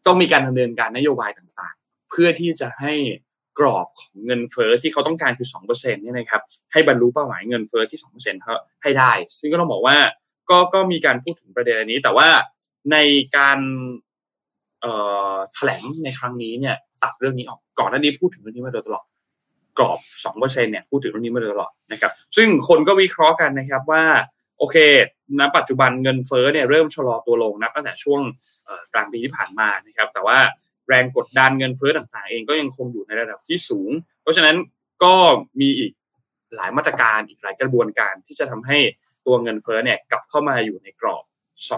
[0.06, 2.94] ต้องมีการดำเนินการนโยบายต่างๆ เพื่อที่จะให้
[3.58, 6.42] กรอบของเงินเฟ้อที่เขาต้องการคือ2%เนี่ยนะครับ
[6.72, 9.96] ให้บรรลุเป้าหมายเงินเฟ้อที่2%เขาให้ได้ ซึ่งก็ต้องบอกว่า
[10.50, 12.28] ก็ก็มีการพูดถึงประเด็นอันนี้ แต่ว่า
[12.92, 12.96] ใน
[13.36, 13.58] การ
[15.52, 19.04] แถลงในครั้งนี้เนี่ย ตัดเรื่องนี้ออกก่อนหน้านี้พูดถึงเรื่องนี้มาโดยตลอด
[19.78, 19.98] กรอบ
[20.38, 24.04] 2%เนี่ยพูดถึงเรื่องนี้มาโดยตลอดนะครับ ซึ่งคนก็วิเคราะห์กันนะครับว่า
[24.58, 24.76] โอเค
[25.38, 28.20] ณปัจจุบันเงินเฟ้อเนี่ยเริ่มชะลอตัวลงนับตั้งแต่ช่วง
[28.94, 30.38] กลางปีที่ผ่านมานะครับแต่ว่า
[30.88, 33.90] แรงกดดันเงินเฟ้อต่างๆ เองก็ยังคงอยู่ในระดับที่สูง
[34.22, 34.56] เพราะฉะนั้น
[35.04, 35.14] ก็
[35.60, 35.92] มีอีก
[36.56, 38.78] หลายมาตรการอีกหลายกระบวนการที่จะทำให้
[39.26, 41.24] ตัวเงินเฟ้อเนี่ยกลับเข้ามาอยู่ในกรอบ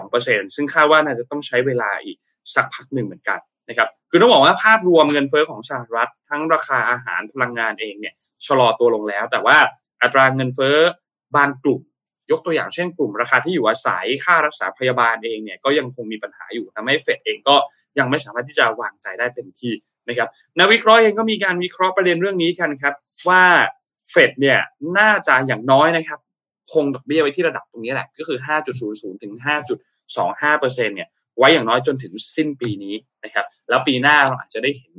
[0.01, 2.17] 2%ซึ่งคาดว่าน่าจะต้องใช้เวลาอีก
[2.55, 3.39] สักพักหนึ่งเหมือนกัน
[3.71, 8.13] นะครับคือต้องบอกว่าภาพรวมเงินเฟ้อของสหรัฐ ทั้งราคาอาหารพลังงานเองเนี่ย
[8.45, 9.57] ชะลอตัวลงแล้ว แต่ว่า
[10.01, 10.77] อัตราเงินเฟ้อ
[11.35, 11.81] บางกลุ่ม
[12.31, 17.55] ยกตัวอย่างเช่นกลุ่มราคาที่อยู่อาศัยค่ารักษาพยาบาลเองเนี่ยก็ยังคงมีปัญหาอยู่ทำให้เฟดเองก็
[17.99, 19.73] ยังไม่สามารถที่จะวางใจได้เต็มที่
[20.09, 22.93] นะครับนักวิเคราะห์เองก็มีการวิเคราะห์ประเด็นเรื่องนี้กันครับ
[23.29, 23.43] ว่า
[24.11, 24.59] เฟดเนี่ย
[24.97, 26.19] น่าจะอย่างน้อยนะครับ
[26.71, 28.39] คงดอกเบี้ยไว้ที่ระดับตรงนี้แหละ ก็คือ
[28.79, 29.33] 5.00 ถึง
[29.97, 34.95] 5.25เปอร์เซ็นเนี่ย ไว้อย่างน้อยจนถึงสิ้นปีนี้นะครับ แล้วปีหน้าเราอาจจะได้เห็น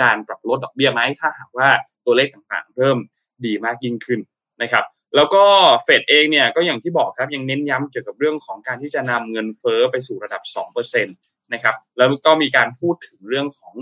[0.00, 1.68] การปรับลดดอกเบี้ยไหมถ้าหากว่า
[2.06, 2.98] ตัวเลขต่างๆ เริ่ม
[3.46, 4.20] ดีมากยิ่งขึ้น
[4.62, 4.84] นะครับ
[5.16, 5.44] แล้วก็
[5.84, 10.42] เฟดเองเนี่ยก็อย่างที่บอกครับยังเน้นย้ำเกี่ยวกับเรื่องของการที่จะนำเงินเฟ้อไปสู่ระดับ
[10.82, 13.74] 2%นะครับแล้วก็มีการพูดถึงเรื่องของ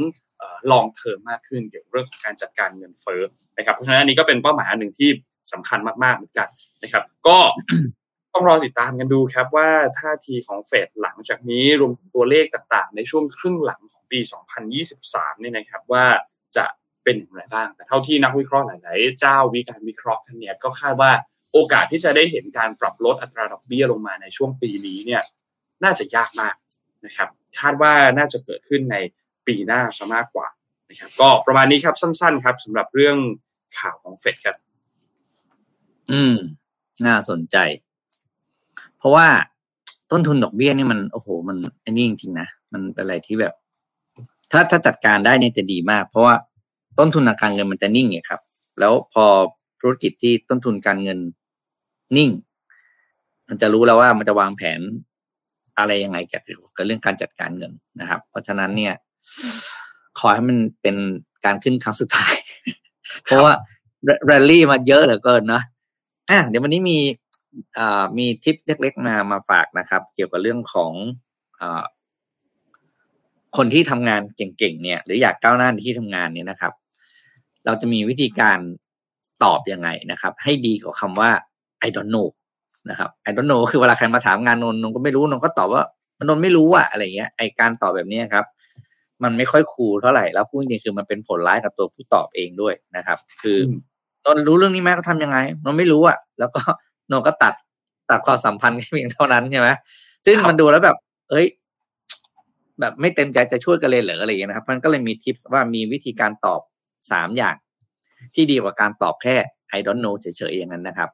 [0.71, 3.23] ลองเทอมมากขึ้นเกี่ยวกับเรื่องของการจัดการเงินเฟ้อ
[3.59, 5.11] นะครับเพราะฉะนั้นอันนี้ก็เป็นเป้าหมายหนึ่งที่
[5.53, 6.49] สำคัญมากๆเหมือนกัน
[6.83, 7.39] นะครับ ก็
[8.35, 9.69] ต้องรอติดตามกันดูครับว่า
[9.99, 14.19] ท่าทีของเฟดหลังจากนี้รวมถึงตัวเลขต่างๆ ในช่วงครึ่งหลังของปี
[14.81, 16.05] 2023นี่นะครับว่า
[16.57, 16.65] จะ
[17.05, 21.13] เป็นอย่างไรบ้าง แต่เท่าที่นักวิเคราะห์หลายๆ เจ้าวิการวิเคราะห์ท่านเนี่ยก็คาดว่า
[21.53, 25.23] โอกาสที่จะได้เห็นการปรับลดอัตราดอกเบี้ยลงมาในช่วงปีนี้เนี่ย
[25.85, 26.55] น่าจะยากมาก
[27.07, 27.29] นะครับ
[27.61, 28.97] คาดว่าน่าจะเกิดขึ้นใน
[29.47, 30.49] ปีหน้าซะมากกว่า
[30.91, 33.17] นะครับก็ประมาณนี้ครับสั้นๆครับสำหรับเรื่อง
[33.79, 34.57] ข่าวของเฟดครับ
[36.13, 36.37] อืม
[37.07, 37.57] น่าสนใจ
[39.01, 39.27] เพราะว่า
[40.11, 43.55] ต้นทุนดอกเบี้ยนี่มันโอ้โห มันอันนี้จริงๆนะมันเป็นอะไรที่แบบ
[44.51, 46.35] ถ้าถ้าจัดการได้เนี่ยจะดีมาก เพราะว่า
[46.99, 48.41] ต้นทุนทางการเงินมันจะนิ่งไงครับ
[48.81, 49.25] แล้วพอ
[49.81, 51.19] ธุรกิจที่ต้นทุนการเงิน
[52.17, 52.31] นิ่ง
[53.49, 54.81] มันจะรู้แล้วว่ามันจะวางแผน
[55.79, 56.43] อะไรยังไงเกี่ยว
[56.77, 58.95] กับเรื่องการจัดการเงินนะครับ เพราะฉะนั้นเนี่ย
[60.19, 60.97] ขอให้มันเป็น
[61.45, 62.35] การขึ้นครั้งสุดท้าย
[63.25, 63.55] เพราะว่า
[64.27, 65.63] แรลลี่มาเยอะเหลือเกินเนาะ
[66.31, 66.99] อะเดี๋ยววันนี้มี
[68.19, 70.93] มีทิปเล็กๆมามาฝากนะครับ เกี่ยวกับเรื่องของ
[71.61, 71.85] อ่า
[73.57, 76.73] คนที่ทำงานเก่งๆเนี่ย หรืออยากก้าวหน้าในที่ทำงานเนี่ยนะครับ
[77.67, 78.59] เราจะมีวิธีการ
[79.45, 81.31] ตอบยังไงนะครับ ให้ดีกว่าคำว่า
[81.87, 82.29] I don't know
[82.91, 85.83] นะครับ I don't know คือเวลาใครมาถามงานนนนนก็ไม่รู้นนก็ตอบว่า
[86.29, 88.45] นนไม่รู้อะอะไรเงี้ยไอการตอบแบบนี้ครับ
[89.23, 93.59] มันไม่ค่อยคูลเท่าไหร่แล้วพูดจริงคือมันเป็นผลร้ายกับตัวผู้ตอบเองด้วยนะครับ คือ
[94.25, 96.61] นนรู้เรื่องนี้ไหมก็ทำยังไงนนไม่รู้อะแล้วก็
[97.11, 97.55] นนก็ตัด
[98.11, 99.69] ตัดความสัมพันธ์เพียงเท่านั้นใช่ไหม
[100.27, 100.97] ซึ่งมันดูแล้วแบบ
[101.31, 101.47] เอ้ย
[102.81, 106.61] แบบไม่เต็มใจจะช่วยกันเลยเหรออะไรอย่างนี้นะครับ มันก็เลยมีทิปว่ามีวิธีการตอบ
[107.11, 107.57] สามอย่าง
[108.35, 109.37] ที่ดีกว่าการตอบแค่
[109.77, 111.11] I don't know เฉยๆอย่างนั้นนะครับ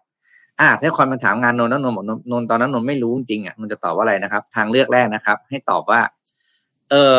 [0.60, 6.00] อ่าถ้าคนมาถามงานนนท์นนท์บอกนนท์ตอนนั้นนนท์ไม่รู้จริงๆอะมันจะตอบว่าอะไรนะครับ ทางเลือกแรกนะครับ ให้ตอบว่า
[6.90, 7.14] เออ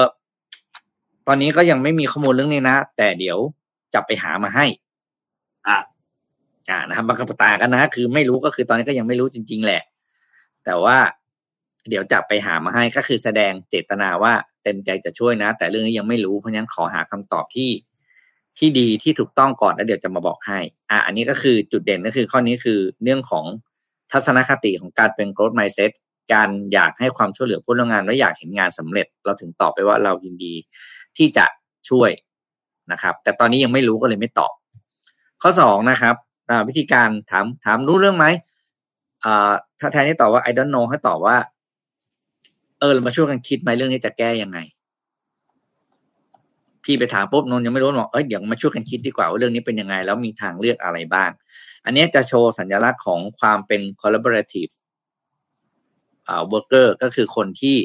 [1.28, 3.38] ตอนนี้ก็ยังไม่มีข้อมูลเรื่องนี้นะ แต่เดี๋ยว
[3.94, 4.66] จะไปหามาให้
[5.68, 5.78] อ่า
[6.70, 9.82] อ่านะครับบางคำตากันนะคือไม่รู้ก็คือตอนนี้ก็ยังไม่รู้จริง ๆ แหละ
[10.66, 10.98] แต่ว่า
[11.90, 17.70] เดี๋ยวจะไปหามาให้ก็คือแสดงเจตนาว่าเต็มใจจะช่วยนะ แต่เรื่องนี้ยังไม่รู้เพราะฉะนั้นขอหาคำตอบที่
[18.58, 20.60] ที่ดีที่ถูกต้องก่อนแล้วเดี๋ยวจะมาบอกให้
[20.90, 23.46] อะอันนี้ก็คือจุดเด่นก็คือข้อนี้คือเรื่องของ
[24.12, 25.92] ทัศนคติของการเป็น growth mindset
[26.34, 30.54] การอยากให้ความช่วยเหลือผู้ร่วมงานและอยากเห็นงานสำเร็จ เราถึงตอบไปว่าเรายินดี
[31.18, 31.46] ที่จะ
[31.90, 32.12] ช่วย
[32.92, 34.54] นะครับ แต่ตอนนี้ยังไม่รู้ก็เลยไม่ตอบ
[35.42, 36.16] ข้อสองนะครับ
[36.68, 38.26] วิธีการถามถามรู้เรื่องไหม
[39.80, 41.38] ถ้าแทนที่ตอบว่า I don't know ให้ตอบว่า
[42.80, 44.60] เออเรามาช่วยกันคิดไหมเรื่องนี้จะแก้ยังไง
[46.84, 51.32] พี่ไปถามปุ๊บนนยังไม่รู้บอกเอ้ยเดี๋ยวมาช่วยกันคิดดีกว่าว่าเรื่องนี้เป็นยังไง แล้วมีทางเลือกอะไรบ้าง
[51.86, 54.72] อันนี้จะโชว์สัญลักษณ์ของความเป็น collaborative
[56.52, 57.78] worker ก็คือคนที่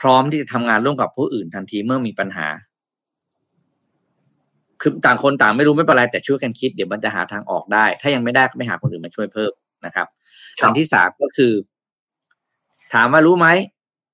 [0.00, 2.46] พร้อมที่จะทำงานร่วมกับผู้อื่นทันทีเมื่อมีปัญหา
[4.80, 9.52] คือต่างคนต่างไม่รู้ไม่เป็นไรแต่ช่วยกันคิดเดี๋ยวมันจะหาทางออกได้ ถ้ายังไม่ได้ก็ไม่หาคนอื่นมาช่วยเพิ่ม
[9.86, 10.06] นะครับ
[10.62, 11.52] อันที่สามก็คือ
[12.94, 13.48] ถามว่ารู้ไหม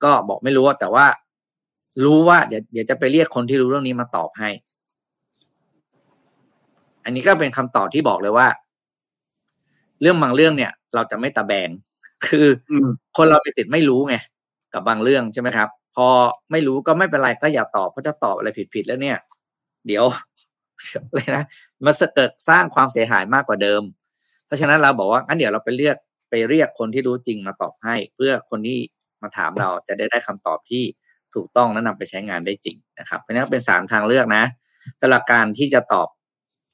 [0.04, 1.06] ก็บอกไม่รู้แต่ว่า
[2.04, 4.50] รู้ว่าเดี๋ยวเดี๋ยวจะไปเรียกคนที่รู้เรื่องนี้มาตอบให้
[7.04, 8.48] อันนี้ก็เป็นคำตอบที่บอกเลยว่า
[10.00, 11.68] เรื่องบางเรื่องเนี่ย เราจะไม่ตะแบง
[12.26, 12.46] คือ
[13.16, 14.16] คนเราเป็นสิทธิ์ไม่รู้ไง
[14.74, 16.06] กับบางเรื่องใช่ไหมครับ พอ
[16.50, 19.16] ไม่รู้ก็ไม่เป็นไรก็อย่าตอบเพราะถ้าตอบอะไรผิดๆแล้วเนี่ย
[19.86, 20.04] เดี๋ยว
[21.14, 21.44] เลยนะ
[21.84, 23.82] มันเกิดสร้างความเสียหายมากกว่าเดิม
[24.46, 25.96] เพราะฉะนั้นเราบอกว่างั้นเดี๋ยวเราไปเรียก
[26.30, 28.78] ไปเรียกคนที่รู้จริงมาตอบให้ เพื่อคนที่
[29.22, 30.84] มาถามเราจะได้ได้คำตอบที่
[31.34, 34.44] ถูกต้องและนำไปใช้งานได้จริงนะครับ เพราะนั้นเป็นสามทางเลือกนะ
[35.00, 36.08] สำหรับการที่จะตอบ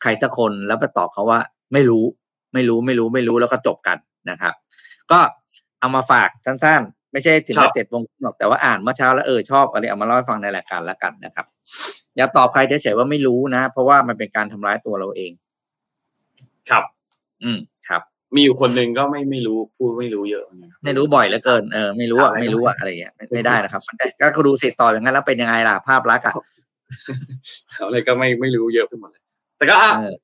[0.02, 1.40] ใครสักคนแล้วไปตอบเขาว่า
[1.72, 2.04] ไม่รู้
[2.54, 3.98] ไม่รู้ไม่รู้ไม่รู้แล้วก็จบกัน
[4.30, 4.54] นะครับ
[5.12, 5.18] ก็
[5.80, 11.46] เอามาฝากสั้นๆ ไม่ใช่ถึงแค่เจ็ดโมงหรอกแต่ว่าอ่านเมื่อเช้าแล้วเออชอบอะไรเอามาเล่าให้ฟังในรายการแล้วกันนะครับ
[12.18, 15.32] อย่าตอบใครเฉยๆว่าไม่รู้นะ เพราะว่ามันเป็นการทำร้ายตัวเราเอง
[16.70, 16.84] ครับ
[17.44, 17.58] อืม
[17.88, 18.02] ครับ
[18.34, 26.34] มีอยู่คนหนึ่งก็ไม่ไม่รู้พูดไม่รู้เยอะเหมือนกันครับไม่รู้บ่อยเหลือเกินเออไม่รู้อะอะไรไม่รู้อะอะไรอย่างเงี้ยไม่ไม่ได้นะครับมันได้ก็ดูสิต่ออย่างนั้นแล้วเป็นยังไงล่ะภาพลักษณ์อะ
[27.86, 29.22] อะไรก็ไม่ไม่รู้เยอะไปหมดเลย
[29.56, 30.14] แต่ก็อะเออ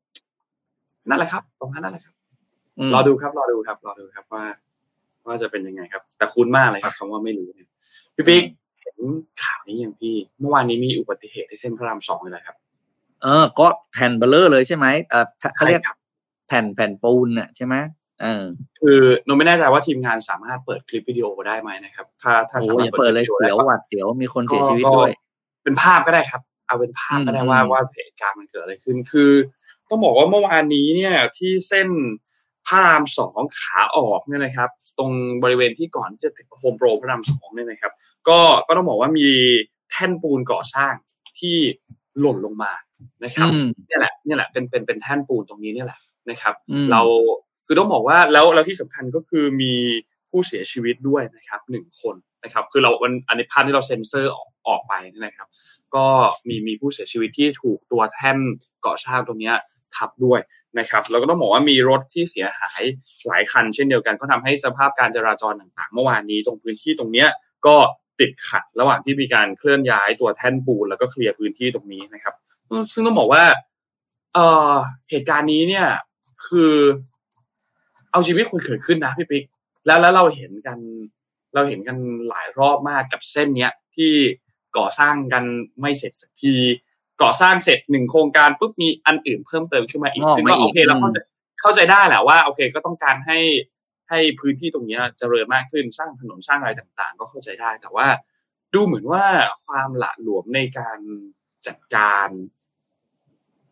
[1.08, 2.14] นั่นแหละครับประมาณนั่นแหละครับ
[2.90, 4.44] มรอดูครับรอดูครับรอดูครับว่า
[5.26, 7.68] ว่าจะเป็นยังไงครับ แต่คุ้นมากเลยครับคำว่าไม่รู้เนี่ย
[8.14, 8.50] พี่ปิ๊กเห็
[8.98, 9.00] น
[9.42, 12.56] ข่าวนี้ยังพี่ เมื่อวานนี้มีอุบัติเหตุที่เส้นพระรามสองเลยนะครับ
[13.22, 15.96] เออ ก็แผ่นเบลเลอร์เลยใช่ไหมเออถ้าเขาเรียกใช่ครับ
[16.48, 17.74] แผ่นแผ่นปูนน่ะใช่ไหม
[18.22, 18.44] เออ
[18.80, 25.12] คือโนไม่แน่ใจว่าทีมงานสามารถเปิดคลิปวิดีโอได้ไหมนะครับ ถ้าถ้าโอ้สามารอถย่าเปิดเลยคปเสียววิดีโอได้หวัดเสียวมีคนเสียชีวิตก็ด้วย
[25.64, 29.32] เป็นภาพก็ได้ครับ เอาเป็นภาพก็ได้อืมว่าอืมว่าเหตุการณ์มันเกิดอะไรขึ้น คือ
[29.88, 31.88] ต้องบอกว่าเมื่อวานนี้เนี่ยที่เส้น
[32.66, 37.92] พระรามสองขาออกเนี่ยนะครับ ตรงบริเวณที่ก่อนที่จะถึงโฮมโปรพระรามสองเนี่ยนะครับ
[38.28, 39.28] ก็ก็ต้องบอกว่ามี
[39.90, 40.94] แท่นปูนก่อสร้าง
[41.38, 41.56] ที่
[42.20, 42.72] หล่นลงมา
[43.24, 45.98] นะครับอืมเนี่ยแหละเนี่ยแหละเป็นเป็นเป็นแท่นปูนตรงนี้เนี่ยแหละ
[46.30, 47.02] นะครับอืมเรา
[47.66, 49.72] คือต้องบอกว่าแล้วแล้วที่สำคัญก็คือมี
[50.30, 55.48] ผู้เสียชีวิตด้วยนะครับหนึ่งคนนะครับ คือเราวันอันนี้ภาพที่เราเซ็นเซอร์ออกออกไปนะครับ
[55.94, 56.06] ก็
[56.48, 58.38] มีมีผู้เสียชีวิตที่ถูกตัวแท่น
[58.86, 59.56] ก่อสร้างตรงเนี้ย
[59.96, 60.40] ทับด้วย
[60.78, 62.82] นะครับแล้วก็ต้องบอกว่ามีรถที่เสียหาย
[63.26, 67.28] หลายคันเช่นเดียวกันก็ทำให้สภาพการจราจรต่างๆ เมื่อวานนี้ตรงพื้นที่ตรงเนี้ย
[67.66, 67.76] ก็
[68.20, 72.34] ติดขัดระหว่างที่มีการเคลื่อนย้ายตัวแท่นปูนแล้วก็เคลียร์พื้นที่ตรงนี้นะครับ
[72.92, 73.44] ซึ่งต้องบอกว่า
[74.34, 74.72] เอ่อ
[75.10, 75.86] เหตุการณ์นี้เนี่ย
[76.46, 76.74] คือ
[78.12, 79.44] เอาชีวิตคนเกิดขึ้นนะพี่ปิ๊ก
[79.86, 80.78] แล้วแล้วเราเห็นกัน
[81.54, 81.96] เราเห็นกัน
[82.28, 84.12] หลายรอบมากกับเส้นเนี้ยที่
[84.76, 85.44] ก่อสร้างกัน
[85.80, 86.54] ไม่เสร็จสักที
[87.22, 91.18] ก่อสร้างเสร็จหนึ่งโครงการปุ๊บมีอันอื่นเพิ่มเติมขึ้นมาอีกงอกซึ่งมาก็อีโอกเคเราเข้าใจ
[91.60, 93.38] เข้าใจได้แหละว่า โอเคก็ต้องการให้
[94.10, 98.06] ให้พื้นที่ตรงเนี้ยเจริญมากขึ้นสร้างถนนสร้างอะไรต่าง ๆ ก็เข้าใจได้ แต่ว่า
[98.74, 99.24] ดูเหมือนว่า
[99.64, 100.98] ความหละหลวมในการ
[101.66, 102.28] จัดการ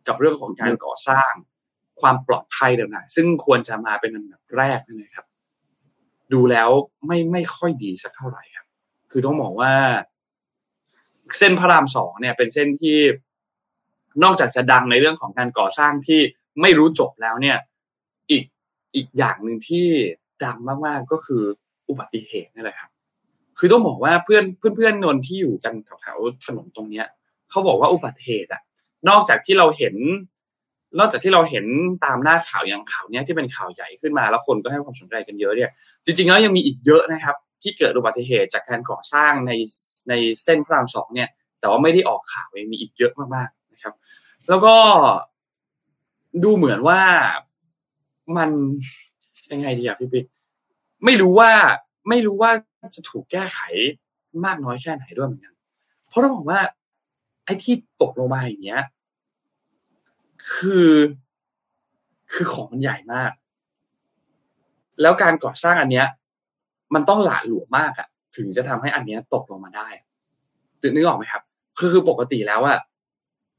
[0.08, 1.32] กับเรื่องของการก่อสร้าง
[2.00, 5.26] ความปลอดภัยต่างๆซึ่งควรจะมาเป็นอันดับแรกนั่นเลยครับ
[6.32, 6.68] ดูแล้ว
[7.06, 8.66] ไม่ไม่ค่อยดีสักเท่าไหร่ครับ
[9.10, 9.72] คือต้องบอกว่า
[11.38, 12.98] เส้นพระรามสองเนี่ย เป็นเส้นที่
[14.22, 16.20] นอกจากจะดังในเรื่องของการก่อสร้างที่
[16.60, 17.58] ไม่รู้จบแล้วเนี่ย
[18.30, 18.44] อีก
[18.94, 19.86] อีกอย่างหนึ่งที่
[20.44, 20.56] ดัง
[20.86, 21.42] มากๆก็คือ
[21.88, 22.90] อุบัติเหตุนี่แหละครับ
[23.58, 27.06] คือต้องบอกว่าเพื่อนเพื่อนเพื่อนนที่อยู่กันแถวๆถนนตรงเนี้ย
[27.50, 28.62] เขาบอกว่าอุบัติเหตุอะ
[29.08, 29.94] นอกจากที่เราเห็น
[30.98, 31.66] นอกจากที่เราเห็น
[32.04, 35.70] ตามหน้าข่าวอย่างข่าวเนี้ยที่เป็นข่าวใหญ่ขึ้นมาแล้วคนก็ให้ความสนใจกันเยอะเนี่ย
[36.04, 39.52] จริงๆแล้วยังมีอีกเยอะนะครับ ที่เกิดอุบัติเหตุจากการก่อสร้างใน
[40.08, 41.28] ในเส้นพระรามสองเนี่ย
[41.60, 43.94] แต่ว่าไม่ได้ออกข่าวยังมีอีกเยอะมากๆ นะครับ
[44.48, 44.74] แล้วก็
[46.44, 47.02] ดูเหมือนว่า
[48.36, 48.50] มัน
[49.52, 50.24] ยังไงดีอะพี่ปิ๊ก
[51.04, 51.52] ไม่รู้ว่า
[52.08, 52.50] ไม่รู้ว่า
[52.94, 53.60] จะถูกแก้ไข
[54.44, 55.54] มากน้อยแค่ไหนด้วยเหมือนกัน
[56.08, 56.60] เพราะต้องบอกว่า
[57.44, 58.82] ไอ้ที่ตกลงมาอย่างเงี้ย
[60.54, 60.90] คือ
[62.32, 63.32] คือของมันใหญ่มาก
[65.00, 66.06] แล้วการก่อสร้างอันเนี้ย
[66.94, 69.88] มันต้องหละหลวมมากอะถึงจะทำให้อันเนี้ยตกลงมาได้
[70.94, 71.42] นึกออกไหมครับ
[71.78, 72.78] คือคือปกติแล้วอะ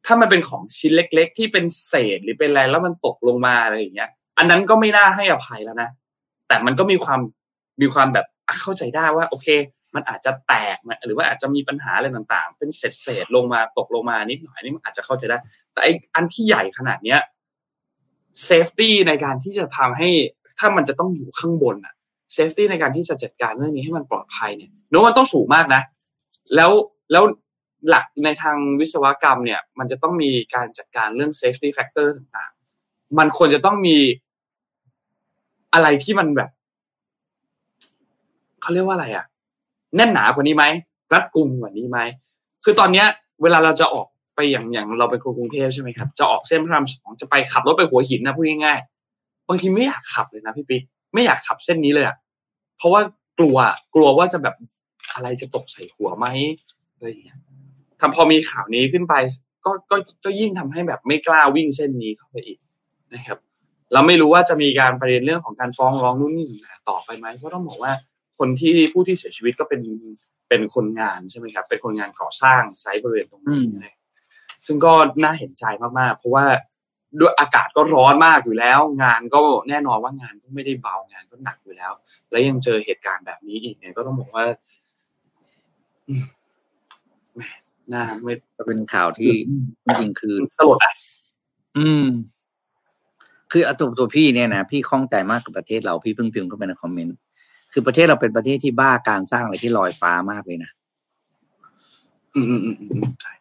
[0.06, 5.90] ถ้ามันเป็นของชิ้นเล็ก ๆ ที่เป็นเศษหรือเป็นอะไรแล้วมันตกลงมาอะไรอย่างเงี้ย อันนั้นก็ไม่น่าให้อภัยแล้วนะ
[6.48, 7.20] แต่มันก็มีความ
[7.82, 8.26] มีความแบบ
[8.62, 9.48] เข้าใจได้ว่า โอเค
[9.96, 15.38] มันอาจจะแตกนะหรือว่าอาจจะมีปัญหาอะไรต่างๆ เป็นเศษเศษๆลงมาตกลงมานิดหน่อยนี่มันอาจจะเข้าใจได้
[15.72, 17.20] แต่ไอ้อันที่ใหญ่ขนาดเนี้ย
[18.46, 20.10] safety ในการที่จะทำให้
[20.60, 21.94] ถ้ามันจะต้องอยู่ข้างบนอะ
[22.34, 25.82] safety ในการที่จะจัดการเรื่องนี้ให้มันปลอดภัยเนี่ยโน้มันต้องสูงมากนะ
[26.56, 26.72] แล้ว
[27.12, 27.24] แล้ว
[27.90, 33.98] หลักในทางวิศวกรรมเนี่ย มันจะต้องมีการจัดการเรื่อง safety factor ต่างๆ มันควรจะต้องมี
[35.74, 36.50] อะไรที่มันแบบ
[38.62, 39.26] เขาเรียกว่าอะไรอะ
[39.96, 40.66] แน่นหนากว่านี้ไหม
[41.14, 42.00] รัดกุมกว่านี้ไหม
[42.64, 43.08] คือตอนเนี้ย
[43.44, 50.82] เวลาเราจะออกไปอย่างอย่างเราเป็นคนกรุงเทพใช่ไหมครับ จะออกเส้นพระรามสองจะไปขับรถไปหัวหินนะพูดง่ายๆบางทีไม่อยากขับเลยนะพี่ปิ๊ก
[51.14, 52.16] ไม่อยากขับเส้นนี้เลยอะ
[52.78, 53.02] เพราะว่า
[53.40, 53.58] กลัว
[53.96, 54.56] กลัวว่าจะแบบ
[55.14, 56.26] อะไรจะตกใส่หัวไหม
[56.96, 57.40] อะไรอย่างเงี้ย
[58.06, 59.14] ทำพอมีข่าวนี้ขึ้นไป
[59.66, 59.96] ก็ก็
[60.26, 62.60] ก็ยิ่งทำให้แบบไม่กล้าวิ่งเส้นนี้เข้าไปอีก
[63.14, 63.38] นะครับ
[63.94, 67.94] เราไม่รู้ว่าจะมีการประเด็นเรื่องของการฟ้องร้องนู่นนี่ต่างๆต่อไปไหมเพราะต้องบอกว่า
[68.40, 69.82] คนที่ผู้ที่เสียชีวิตก็เป็น
[70.50, 73.96] เป็นคนงานใช่ไหมครับ เป็นคนงานก่อสร้างไซต์บริเวณตรงนี้นะ
[74.66, 74.94] ซึ่งก็
[75.24, 75.66] น่าเห็นใจ
[76.00, 76.46] มากๆ เพราะว่า
[77.20, 79.40] ด้วยอากาศก็ร้อนมากอยู่แล้ว งานก็
[79.70, 81.92] แน่นอนว่างานก็ไม่ได้เบางานก็หนักอยู่แล้ว
[82.30, 84.46] แล้วยังเจอเหตุการณ์แบบนี้อีกเนี่ยก็ต้องบอกว่า
[86.08, 86.43] อืมแหม
[87.92, 89.32] น่าไม่ก็เป็นข่าวที่
[89.86, 90.94] จริงๆคือสลดอะ
[91.78, 92.06] อืม
[93.52, 97.18] คือเอาตัวตัวพี่เนี่ยนะพี่ข้องใจมากกับประเทศเราพี่เพิ่งพิมพ์เข้าไปในคอมเมนต์
[97.74, 100.72] คือประเทศเราเป็นประเทศที่บ้าการสร้างอะไรที่ลอยฟ้ามากเลยนะ
[102.36, 103.34] อืมอืมอืมอืมใช่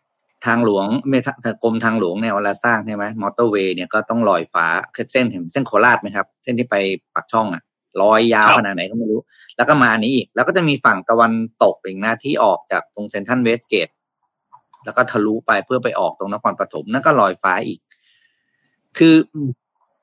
[0.47, 1.28] ทางหลวงเมท
[1.62, 4.66] กรมทางหลวงเนี่ยเวลาสร้างใช่ไหมมอเตอร์เวย์เนี่ยก็ต้องลอยฟ้า
[5.12, 6.76] เส้นเห็นเส้นโคราชไหมครับ เส้นที่ไป
[7.14, 7.62] ปักช่องอะ
[8.03, 9.20] ลอยยาวขนาดไหนก็ไม่รู้
[9.57, 11.32] แล้วก็มาอันนี้อีก แล้วก็จะมีฝั่งตะวัน
[11.62, 13.88] ตกอีกนะที่ออกจากตรงเซนทันเวสเกต
[14.85, 17.80] แล้วก็ทะลุไปเพื่อไปออกตรงนครปฐมนั่นก็ลอยฟ้าอีก
[18.99, 19.14] คือ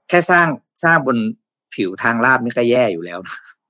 [0.10, 0.48] แค่สร้าง
[0.84, 1.18] สร้างบน
[1.76, 3.20] ผิวทางลาบนี่ก็แย่อยู่แล้ว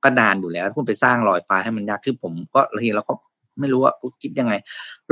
[0.04, 3.14] ก็นานอยู่แล้วคุณไปสร้างลอยฟ้าให้มันยากคือผมก็ทีเราก็
[3.60, 4.54] ไม่รู้ว่าคิดยังไง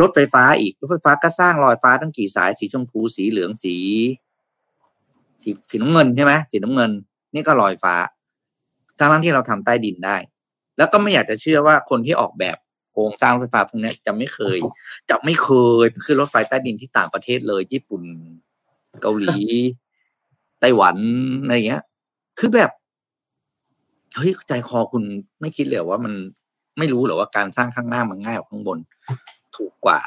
[0.01, 3.75] รถไฟฟ้าอีกรถไฟฟ้าก็สร้างลอยฟ้าตั้งกี่สายสีชมพูสีเหลืองสี
[5.43, 6.91] สีสีน้ำเงินใช่ไหมสีน้ำเงิน
[7.33, 7.95] นี่ก็ลอยฟ้า
[8.99, 10.17] ทั้งที่เราทำใต้ดินได้
[10.77, 14.57] แล้วก็ไม่อยากจะเชื่อว่าคนที่ออกแบบโครงสร้างรถไฟฟ้าพวกนี้จะไม่เคย
[15.09, 15.49] จะไม่เค
[15.83, 18.01] ยขึ้นรถไฟใต้ดินที่ต่างประเทศเลย ญี่ปุ่น
[19.01, 19.37] เกาหลี
[20.59, 20.97] ไต้หวัน
[21.41, 21.83] อะไรเงี้ย
[22.39, 22.71] คือแบบ
[24.15, 25.03] เฮ้ยใจคอคุณ
[25.41, 26.13] ไม่คิดเลยว่ามัน
[26.77, 28.79] ไม่รู้หรอว่าการสร้างข้างหน้ามันง่ายกว่าข้างบน
[29.55, 29.99] ถูกกว่า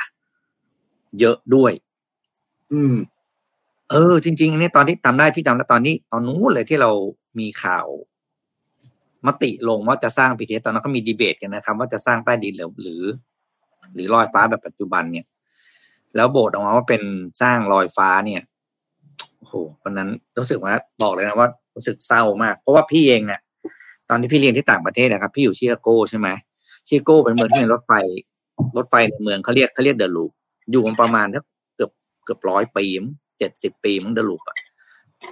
[1.20, 1.72] เยอะด้วย
[2.72, 2.96] อืม
[3.90, 6.90] เออ จริงๆอันนี้ตอนที่ทำได้พี่จำได้ตอนนี้ ตอนนู้นเลยที่เรา
[7.38, 7.86] มีข่าว
[9.26, 13.02] มติลงว่าจะสร้างพีเทตอนนั้นก็มีดีเบตกันนะครับ ว่าจะสร้างใต้ดินหรือหรือ
[13.94, 15.26] หรือลอยฟ้าแบบปัจจุบันเนี่ย
[16.16, 17.02] แล้วโบสออกมาว่าเป็น
[17.42, 18.42] สร้างลอยฟ้าเนี่ย
[19.38, 20.08] โอ้โหวันนั้น
[20.38, 23.40] รู้สึกว่าบอกเลยนะว่ารู้สึกเศร้ามาก เพราะว่าพี่เองเนี่ย
[24.08, 26.28] ตอนที่พี่เรียนที่ต่างประเทศนะครับ พี่อยู่ชิคาโกใช่ไหม
[26.88, 27.92] ชิคาโกเป็นเมืองที่มีรถไฟ
[28.76, 30.30] รถไฟในเมืองเขาเรียกเขาเรียกเดอะลูป
[30.70, 31.26] อยู่มาประมาณ
[31.76, 31.90] เกือบ
[32.24, 34.56] เกือบร้อยปีมั้งเจ็ดสิบปีมั้งเดอะลูปอะ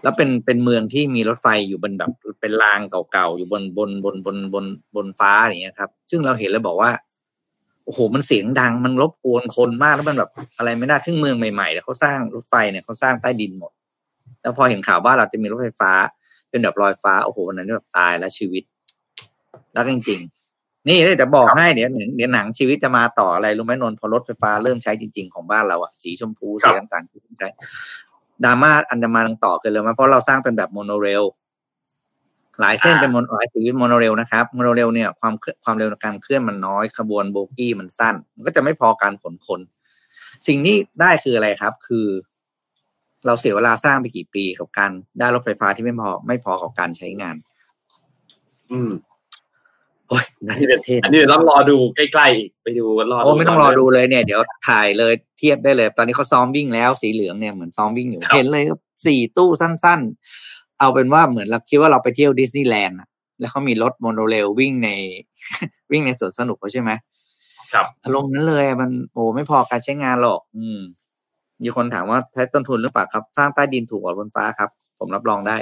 [0.02, 2.10] แล้วเป็นเป็นเมืองที่มีรถไฟอยู่บนแบบ
[2.40, 2.80] เป็นราง
[3.12, 4.64] เก่าๆอยู่บนบนบนบนบน
[4.94, 6.90] บนฟ้าอย่างเงี้ยครับ ซึ่งเราเห็นเลยบอกว่า
[7.84, 13.72] โอ้โห มันเสียงดัง มันรบกวนคนมาก แล้วมันแบบอะไรไม่ได้ทึ่งเมืองใหม่ๆแล้วเขาสร้างรถไฟเนี่ยเขาสร้างใต้ดินหมด
[14.40, 15.92] แล้วพอเห็นข่าวบ้านเราจะมีรถไฟฟ้า
[16.50, 18.62] เป็นแบบลอยฟ้า โอ้โหวันนั้นแบบตายแล้วชีวิต
[19.76, 27.48] รักจริงๆ นี่แต่บอกให้เดี๋ยวเดี๋ยวหนังชีวิตจะมาต่ออะไรรู้ไหมนนพอรถไฟฟ้าเริ่มใช้จริง ๆของบ้านเราอะสีชมพูสีต่างๆที่ใช้
[28.44, 31.24] ดราม่าอันดามันต่อกันเลยมาเพราะเราสร้างเป็นแบบโมโนเรล
[32.60, 35.34] หลายเส้นเป็นโมโนหลายสีโมโนเรลนะครับโมโนเรลเนี่ยความ
[35.64, 39.60] ความเร็วในการเคลื่อนมันน้อยขบวนโบกี้มันสั้น มันก็จะไม่พอการขนคน
[40.46, 42.06] สิ่งนี้ได้คืออะไรครับ คือ
[43.26, 47.36] เราเสียเวลาสร้างไปกี่ปีกับการได้รถไฟฟ้าที่ไม่พอไม่พอกับการใช้งาน
[48.70, 48.90] อืม
[50.08, 58.64] โอ้ยอันนี้เดี๋ยวอันนี้เดี๋ยวต้องรอดูใกล้ๆอีกไปดูรอโอ้ไม่ต้องรอดูเลยเนี่ยเดี๋ยวถ่ายเลยเทียบได้เลย ตอนนี้เขาซ้อมวิ่งแล้วสีเหลืองเนี่ยเหมือนซ้อมวิ่งอยู่เห็นเลย
[59.06, 60.00] สี่ตู้สั้น
[60.40, 62.98] ๆ เอาเป็นว่าเหมือนเราคิดว่าเราไปเที่ยวดิสนีย์แลนด์
[63.40, 64.90] แล้วเขามีรถโมโนเรลวิ่งใน
[65.90, 66.90] วิ่งในสวนสนุกเขาใช่ไหม
[67.72, 70.80] ครับอารมณ์นั้นเลยมันโอ้ไม่พอการใช้งานหรอก อืม
[71.62, 75.56] มีคนถามว่าใช้ต้นทุนหรือเปล่าครับ สร้างใต้ดินถูกกว่าบนฟ้าครับ ผมรับรองได้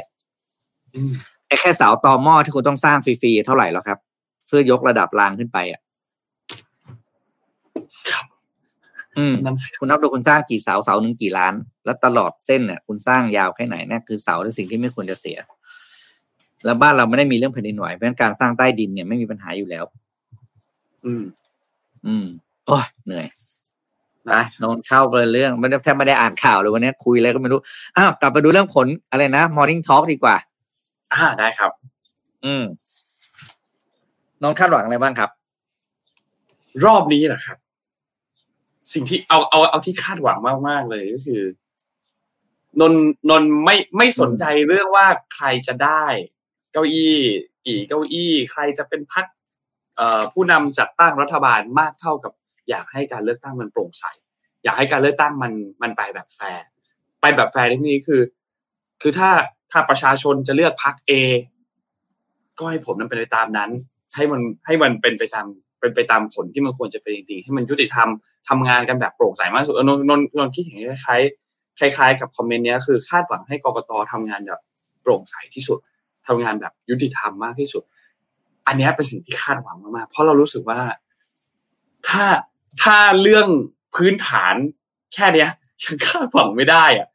[1.48, 3.98] ไอ้แค่เสาตอหม้อที่คุณต้องสร้างฟรีๆเท่าไหร่แล้วครับ
[4.46, 5.80] เพื่อยกระดับรางขึ้นไปอะ
[9.18, 9.34] อืม
[9.80, 15.38] คุณนับดูคุณสร้างกี่เสาเสาหนึ่งกี่ล้าน แล้วตลอดเส้นเนี่ยคุณสร้างยาวแค่ไหนนี่คือเสาเป็นสิ่งที่ไม่ควรจะเสีย
[16.64, 19.84] แล้วบ้านเราไม่ได้มีเรื่องแผ่นดินไหวเพราะฉะนั้นการสร้างใต้ดินเนี่ยไม่มีปัญหาอยู่แล้ว
[21.04, 21.22] อืม
[22.06, 22.26] อืม
[22.66, 23.26] โอ้ยเหนื่อย
[24.30, 27.60] นะนอนเข้าไปเรื่องไม่ได้แทบไม่ได้อ่านข่าวเลยวันนี้คุยอะไรก็ไม่รู้
[27.96, 30.36] อ้าวกลับมาดูเรื่องผลอะไรนะ Morning Talk ดีกว่า
[31.12, 31.70] อ่าได้ครับ
[32.44, 32.64] อืม
[34.42, 35.30] น้อนคาดหวังอะไรบ้างครับ
[36.84, 37.58] รอบนี้นะครับ
[38.94, 41.42] สิ่งที่เอาเอาเอาที่คาดหวังมากๆเลยก็คือ
[42.80, 42.92] นน
[43.30, 46.04] นนไม่ไม่สนใจเรื่องว่าใครจะได้
[46.72, 47.18] เก้าอี้
[47.66, 49.26] กี่เก้าอี้ ใครจะเป็นพัก
[50.32, 52.32] ผู้นำจัดตั้งรัฐบาลมากเท่ากับ
[52.68, 54.04] อยากให้การเลือกตั้งมันโปร่งใส
[54.64, 56.66] อยากให้การเลือกตั้งมันมันไปแบบแฟร์
[57.20, 58.22] ไปแบบแฟร์ที่นี้คือ
[59.02, 59.30] คือถ้า
[59.70, 61.12] ถ้าประชาชนจะเลือกพักเอ
[62.58, 63.70] ก็ให้ผมนั้นเป็นไปตามนั้น
[64.16, 65.46] ให้มันให้มันเป็นไปตาม
[65.80, 68.08] เป็นไปตามผลที่มันควรจะเป็นจริงๆให้มันยุติธรรม
[68.48, 71.22] ทำงานกันแบบโปร่งใสมากสุดนนนนคิดอย่างคล้าย
[71.78, 74.60] คล้าย ๆ กับคอมเมนต์นี้คือคาดหวังให้กรกตทำงานแบบ
[75.02, 75.78] โปร่งใสที่สุด
[76.26, 77.82] ทำงานแบบยุติธรรมมากที่สุด
[78.66, 80.80] อันนี้เป็นสิ่งที่คาดหวังมากๆเพราะเรารู้สึกว่า
[82.08, 82.24] ถ้า
[82.82, 83.48] ถ้าเรื่อง
[83.94, 84.54] พื้นฐาน
[85.14, 85.50] แค่เนี้ย
[85.82, 87.08] ยังคาดหวังไม่ได้อะ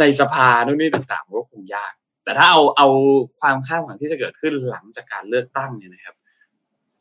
[0.00, 1.92] ในสภาโน่นนี่ต่างๆก็คงยาก
[2.24, 2.88] แต่ถ้าเอาเอา
[3.40, 6.16] ความคาดหวังที่จะเกิดขึ้นหลังจากการเลือกตั้งเนี่ยนะครับ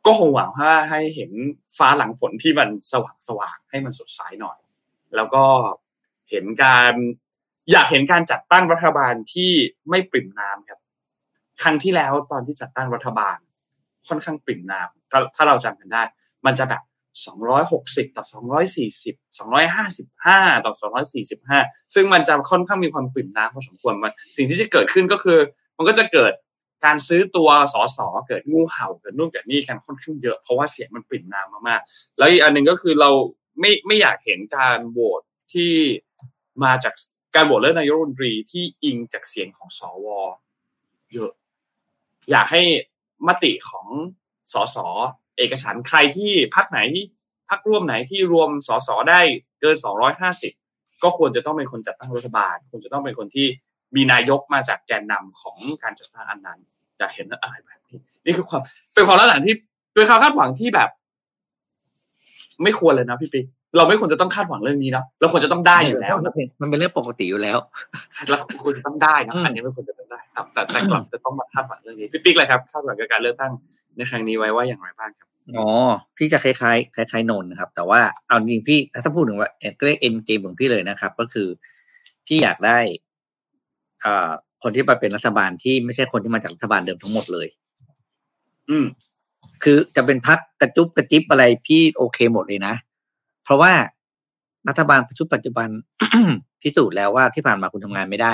[0.05, 1.31] ก็คงหวังว่าให้เห็น
[1.77, 4.59] ฟ้าหลังฝนที่มันสว่างสว่างให้มันสดใสหน่อย
[5.15, 5.43] แล้วก็
[6.29, 6.93] เห็นการ
[7.71, 9.51] อยากเห็นการจัดตั้งรัฐบาลที่
[9.89, 10.79] ไม่ปริ่มน้ำครับ
[11.63, 13.37] ครั้งที่แล้วตอนที่จัดตั้งรัฐบาล
[14.07, 16.03] ค่อนข้างปริ่มน้ำถ้าถ้าเราจำกันได้
[16.45, 16.81] มันจะแบบ
[17.27, 18.25] 260 ต่อ
[18.69, 20.73] 240 255 ต่อ
[21.33, 25.37] 245 ซึ่งมันจะค่อนข้างมีความปริ่มน้ำพอสมควรมันสิ่งที่จะเกิดขึ้นก็คือ
[25.77, 26.33] มันก็จะเกิด
[26.85, 33.09] การซื้อตัวสอสอเกิดงูเห่าเกิดนู่นเกิดนี่กันค่อนข้างเยอะเพราะว่าเสียงมันปริ่มน้ำมากๆแล้วอีกอันหนึ่งก็คือเรา
[33.59, 35.21] ไม่ไม่อยากเห็นการโหวต
[35.53, 35.73] ที่
[36.63, 36.93] มาจาก
[37.35, 40.07] การโหวตเลือกนายกรัฐมนตรีที่อิงจากเสียงของสว
[41.13, 41.31] เยอะ
[42.31, 42.63] อยากให้
[43.27, 43.87] มติของ
[44.53, 44.77] สส
[45.39, 47.03] เอกฉันท์ใครที่พักไหนที่
[47.49, 49.21] พักร่วมไหนที่รวมสสได้
[49.61, 49.75] เกิน
[50.39, 53.47] 250 ก็ควรจะต้องเป็นคนจัดตั้งรัฐบาลควรจะต้องเป็นคนที่
[53.95, 56.59] มีนายกมาจากแกนนำของการจัดตั้งอันนั้น
[56.97, 58.61] อยากเห็นอะไรแบบนี้นี่คือความ
[58.93, 59.55] เป็นความคาดหวังที่
[59.93, 60.89] เป็นความคาดหวังที่แบบ
[62.63, 63.45] ไม่ควรเลยนะพี่ปิ๊ก
[63.77, 67.57] เราไม่ควรจะต้องคาดหวังเรื่องนี้นะเราควรจะต้องได้อยู่แล้วนะมันเป็นเรื่องปกติอยู่แล้ว
[68.29, 73.51] เราควรจะต้องได้นะอืมอันนี้ไม่ควรจะต้องได้แต่แต่แต่กลับจะต้องมาคาดหวังเรื่องนี้พี่ปิ๊กเลยครับคาดหวังกับการเลือกตั้ง
[73.97, 75.67] ในครั้งนี้ไว้ว่าอย่างไรบ้างครับ อ๋อ
[76.17, 81.47] พี่จะคล้ายๆคล้ายๆนนท์นะครับ แต่ว่าเอาจริงๆพี่ถ้าพูดถึงว่าเอ่อเรียกเอ็นเกมของพี่เลยนะครับ ก็คือ
[82.27, 82.79] พี่อยากได้
[84.03, 84.29] อ่า
[84.63, 87.47] คนที่มาเป็นรัฐบาลที่ไม่ใช่คนที่มาจากรัฐบาลเดิมทั้งหมดเลย
[88.69, 88.85] อืม
[89.63, 92.73] คือจะเป็นพักกระจุบกระจิบอะไรพี่โอเคหมดเลยนะ
[93.43, 93.71] เพราะว่า
[94.69, 95.67] รัฐบาลชุดปัจจุบัน
[96.61, 98.33] พิสูจน์แล้วว่าที่ผ่านมาคุณทำงานไม่ได้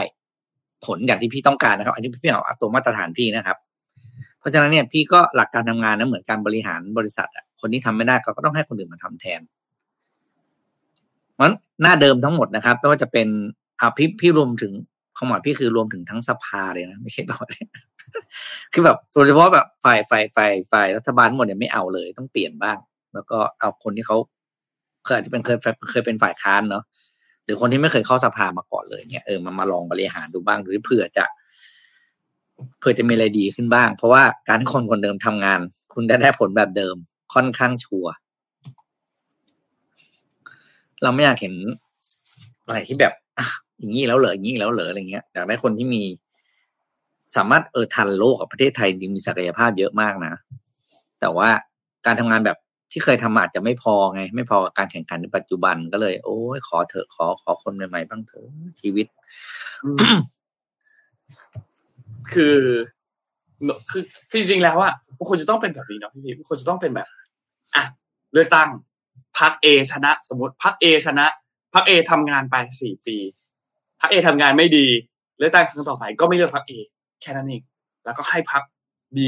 [0.85, 3.64] ผลอย่างที่พี่ต้องการนะครับ อันนี้พี่เอาตัวมาตรฐานพี่นะครับเพ
[4.45, 9.41] ราะฉะนั้นเนี่ยพี่ก็หลักการทำงานนะเหมือนการบริหารบริษัทอะคนที่ทำไม่ได้ก็ต้องให้คนอื่นมาทำแทน
[11.39, 13.27] มันหน้าเดิมทั้งหมดนะครับไม่ว่าจะเป็น
[13.79, 14.73] อ่าพี่พี่รวมถึง
[15.17, 17.47] ความหมายพี่คือรวมถึงทั้งสภาเลยนะไม่ใช่แบบ
[18.73, 22.77] คือแบบโดยเฉพาะแบบฝ่ายฝ่ายฝ่ายฝ่ายรัฐบาลหมดเนี่ยไม่เอาเลยต้องเปลี่ยนบ้าง
[23.13, 24.17] แล้วก็เอาคนที่เขา
[25.03, 25.57] เคยอาจจะเป็นเคย
[25.91, 26.83] เคยเป็นฝ่ายค้านเนาะ
[27.45, 31.25] หรือคนที่ไม่เคยเข้าสภามาก่อนเลยเนี่ยเออมันมาลองบริหารดูบ้างหรือเผื่อจะ
[32.79, 35.59] เผื่อจะมีอะไรดีขึ้นบ้าง เพราะว่าการคนคนเดิมทำงาน
[35.93, 36.95] คุณได้ได้ผลแบบเดิม
[37.33, 38.11] ค่อนข้างชัวร์
[41.03, 41.55] เราไม่อยากเห็น
[42.65, 43.47] อะไรที่แบบอะ
[43.79, 46.03] อย่างนี้แล้วเหรออย่างนี้แล้วเหรออะไรเงี้ยอยากได้คนที่มี
[47.35, 50.33] สามารถเออทันโลกกับประเทศไทยจริงมีศักยภาพเยอะมากนะ
[51.19, 51.49] แต่ว่า
[52.05, 52.57] การทำงานแบบ
[52.91, 58.47] ที่เคยทำอาจจะไม่พอไง ไม่พอกับการแข่งขันในปัจจุบันก็เลย โอ้ยขอเถอะขอขอคนใหม่ๆบ้างเถอะ
[58.81, 59.07] ชีวิต
[62.33, 62.57] คือ
[63.91, 67.07] คือคือจริงๆแล้วอะมันควรจะต้องเป็นแบบนี้เนาะพี่พีมันควรจะต้องเป็นแบบ
[67.75, 67.83] อะ
[68.33, 68.69] เลือกตั้ง
[69.39, 71.25] พักเอชนะ สมมติพักเอชนะ
[71.73, 73.17] พักเอทำงานไปสี่ปี
[74.01, 74.87] พักเอทำงานไม่ดี
[75.37, 76.73] เลือกตั้งครั้งต่อไป ก็ไม่เลือกพักเอ
[77.21, 77.61] แค่นั้นเอง
[78.05, 78.63] แล้วก็ให้พัก
[79.15, 79.27] บี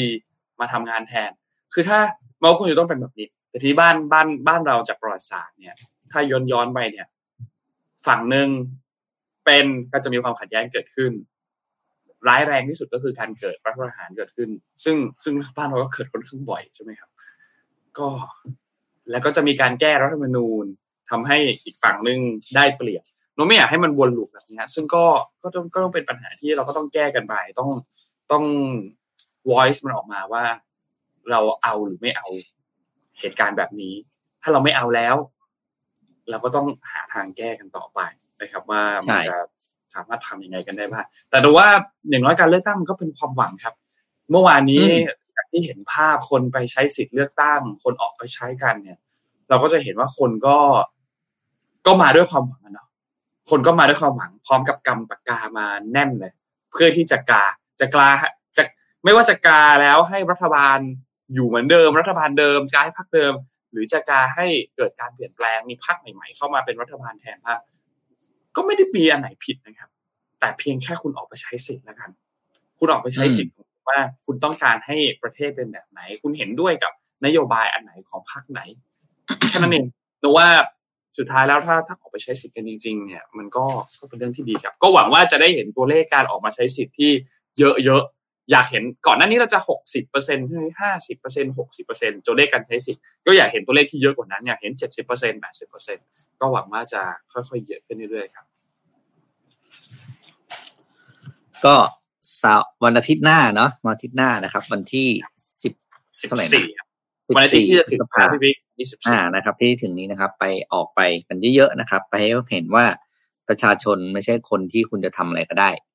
[0.60, 1.32] มาทำงานแทน
[1.74, 2.00] คือถ้า
[2.42, 5.78] มันควรจะต้องเป็นแบบนี้ แต่ที่บ้านบ้านบ้านเราจากประวัติศาสตร์เนี่ย
[6.12, 7.08] ถ้าย้อนย้อนไปเนี่ย
[8.08, 8.48] ฝั่งหนึ่ง
[9.46, 11.12] เป็นก็จะมีความขัดแย้งเกิดขึ้น
[12.28, 14.50] ร้ายแรงที่สุดก็คือการเกิดรัฐประหารเกิดขึ้น
[14.84, 17.10] ซึ่งซึ่งบ้านเราก็เกิดค่อนข้างบ่อยใช่ไหมครับ
[17.98, 18.08] ก็
[19.12, 20.66] แล้วก็จะมีการแก้รัฐธรรมนูญ
[21.10, 22.20] ทำให้อีกฝั่งหนึ่ง
[22.56, 23.04] ได้เปรียบ
[23.36, 25.06] เราไม่อยากให้มันวนลูปแบบนี้ซึ่งก็
[25.44, 27.70] ก็ต้องก็ต้องเป็นปัญหาที่เราก็ต้องแก้กันไปต้อง
[28.32, 28.46] ต้อง
[29.50, 30.44] voice มันออกมาว่า
[31.32, 32.28] เราเอาหรือไม่เอา
[33.20, 33.94] เหตุการณ์แบบนี้
[34.42, 35.16] ถ้าเราไม่เอาแล้ว
[36.30, 38.00] เราก็ต้องหาทางแก้กันต่อไป
[38.42, 39.38] นะครับ ว่ามันจะ
[39.96, 41.68] สามารถทำยังไงกันได้บ้างแต่ดูว่า
[42.10, 43.76] อย่างน้อยการเลือกตั้งมันก็เป็นความหวังครับ
[44.32, 44.84] เมื่อวานนี้
[45.36, 49.00] จากที่เห็นภาพคนไปใช้สิทธิ์เลือกตั้ง คนออกไปใช้กันเนี่ย
[49.50, 50.58] เราก็จะเห็นว่าคนก็
[51.88, 52.88] ก็มาด้วยความหวังอะเนาะ
[53.50, 56.32] คนก็มาด้วยความหวัง พร้อมกับกำปากกามาแน่นเลย
[56.72, 57.46] เพื่อที่จะกา
[57.80, 58.10] จะกลา
[58.58, 58.64] จะ
[59.04, 60.78] ไม่ว่าจะกาแล้วให้รัฐบาล
[61.34, 63.34] อยู่เหมือนเดิม รัฐบาลเดิมกาให้พรรคเดิม
[63.72, 67.60] หรือจะกาให้เกิดการเปลี่ยนแปลงมีพรรคใหม่ ๆ เข้ามาเป็นรัฐบาลแทนพรรค
[68.58, 69.90] ก็ไม่ได้มีอันไหนผิดนะครับ
[70.40, 72.10] แต่เพียงแค่คุณออกไปใช้สิทธิ์แล้วกัน
[72.80, 76.92] คุณออกไปใช้สิทธิ์ของคุณว่าคุณต้องการให้ประเทศเป็นแบบไหน คุณเห็นด้วยกับ
[77.26, 78.62] นโยบายอันไหนของพรรคไหน
[79.50, 79.86] แค่นั้นเอง
[80.22, 80.48] แต่ว่า
[81.18, 83.66] สุดท้ายแล้วถ้าถ้าออกไปใช้สิทธิ์กันจริง ๆ เนี่ย มันก็
[84.00, 87.12] ก็เป็นเรื่องที่ดีครับ ก็หวังว่าจะได้เห็นตัวเลขการออกมาใช้สิทธิ์ที่
[87.58, 88.17] เยอะๆ
[88.52, 96.06] อยากเห็นก่อนหน้านี้เราจะหกสิบเปอร์เซ็นต์ใช่ไหมห้าสิบเปอร์เซ็นต์หกสิบเปอร์เซ็นต์ตัวเลขการใช้สิทธิ์ก็อยากเห็นตัวเลขที่เยอะกว่านั้นอยากเห็นเจ็ดสิบเปอร์เซ็นต์แปดสิบเปอร์เซ็นต์
[96.40, 97.02] ก็หวังว่าจะ
[97.34, 98.46] ค่อยๆเยอะขึ้นเรื่อยๆครับ
[101.66, 101.76] ก็
[102.38, 105.08] เสาร์วันอาทิตย์หน้าเนาะวันอาทิตย์หน้านะครับ วันที่
[105.64, 105.74] สิบ
[106.22, 106.88] สิบเท่าไหร่นะสี่ครับ
[107.36, 112.86] วันอาทิตย์ที่จะถึงพฤษภาพี่บิ๊กยี่สิบอ่าสี่นะครับ ที่ถึงนี้นะครับ ไปออกไปกันเยอะๆนะครับ ไปให้เขาเห็นว่า
[113.48, 115.87] ประชาชนไม่ใช่คนที่คุณจะทำอะไรก็ได้ครับ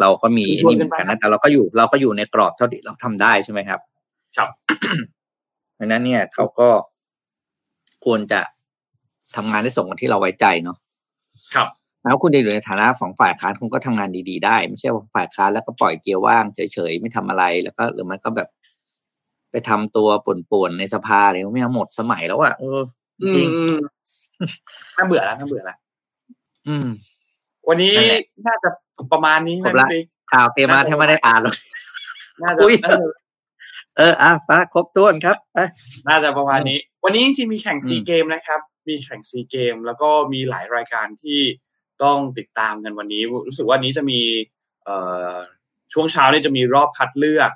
[0.00, 3.80] เราก็มีอันนี้เหมือนกันนะแต่เราก็อยู่เราก็อยู่ในกรอบเท่าที่เราทำได้ใช่ไหมครับ
[4.36, 4.48] ครับ
[5.78, 6.68] ดังนั้นเนี่ยเขาก็
[8.04, 8.40] ควรจะ
[9.36, 10.76] ทำงานได้ส่งกันที่เราไว้ใจเนาะ
[11.54, 11.68] ครับ
[12.04, 18.48] แล้วคุณจะอยู่ในฐานะของฝ่ายค้านคุณก็ทำงานดีๆได้ ไม่ใช่ว่าฝ่ายค้านแล้วก็ปล่อยเกียร์ว่างเฉยๆไม่ทำอะไรแล้วก็หรือมันก็แบบ
[19.50, 22.82] ไปทำตัวป่วนๆในสภาเลยไม่เอาหมดสมัยแล้วอะเออ
[23.22, 23.48] อืจริง
[23.78, 23.80] ม
[24.96, 25.78] น่าเบื่อแล้วน่าเบื่อแล้ว
[26.68, 26.88] อืม
[27.72, 28.68] วันนี้นั่นแหละน่าจะ
[29.12, 31.54] ประมาณนี้ครนะบละพี่บิ๊กข่าวเตรียมมาแทบไม่ได้อ่านหรอก
[32.42, 33.06] น่าจะอุ๊ยน่าจะ
[33.96, 35.58] เอออะไปครบถ้วนครับไป
[36.08, 41.40] น่าจะประมาณนี้ วันนี้จริงๆมีแข่งอืมซีเกมนะครับ มีแข่งซีเกม แล้วก็มีหลายรายการที่
[42.02, 44.20] ต้องติดตามกันวันนี้ รู้สึกว่านี้จะมี
[45.92, 47.50] ช่วงเช้าเนี่ยจะมีรอบคัดเลือก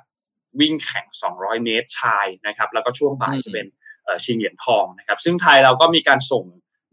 [0.59, 1.05] วิ่งแข่ง
[1.35, 3.67] 200 เมตรชายนะครับ แล้วก็ช่วงบ่ายจะเป็น
[4.23, 6.45] ชิงเหรียญทองนะครับ ซึ่งไทยเราก็มีการส่ง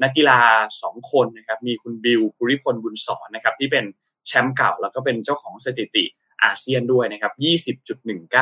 [0.02, 0.40] นักกีฬา
[0.76, 3.84] 2 คนนะครับมีคุณบิวภูริพลบุญสอนนะครับที่เป็น
[4.26, 6.04] แชมป์เก่าแล้วก็เป็นเจ้าของสถิติ
[6.44, 7.32] อาเซียนด้วยนะครับ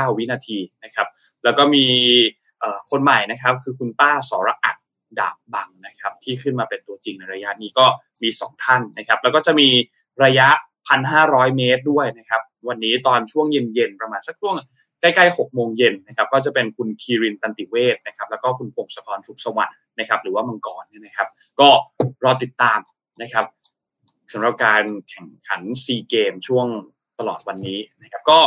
[0.08, 1.08] 20.19 วินาทีนะครับ
[1.44, 1.86] แล้วก็มี
[2.90, 4.76] คนใหม่นะครับคือคุณต้าสรอัด
[5.18, 7.86] ดาบบังนะครับที่ขึ้นมาเป็นตัวจริงในระยะนี้ก็
[8.22, 9.68] มี 2 ท่านนะครับ แล้วก็จะมี
[10.24, 10.48] ระยะ
[11.02, 14.54] 1,500 เมตรด้วยนะครับ วันนี้ตอนช่วงเย็นๆ ประมาณสักช่วง
[15.02, 21.28] ใกล้ๆ6โมงเย็นนะครับก็จะเป็นคุณคีรินตันติเวศนะครับแล้วก็คุณพงศกรสุขสวัสดิ์นะครับหรือว่ามังกรนี่นะครับ
[21.60, 21.68] ก็
[22.24, 22.80] รอติดตาม
[23.22, 23.46] นะครับ
[24.32, 26.66] สำหรับการแข่งขันซีเกมช่วง
[27.18, 28.40] ตลอดวันนี้นะครับก็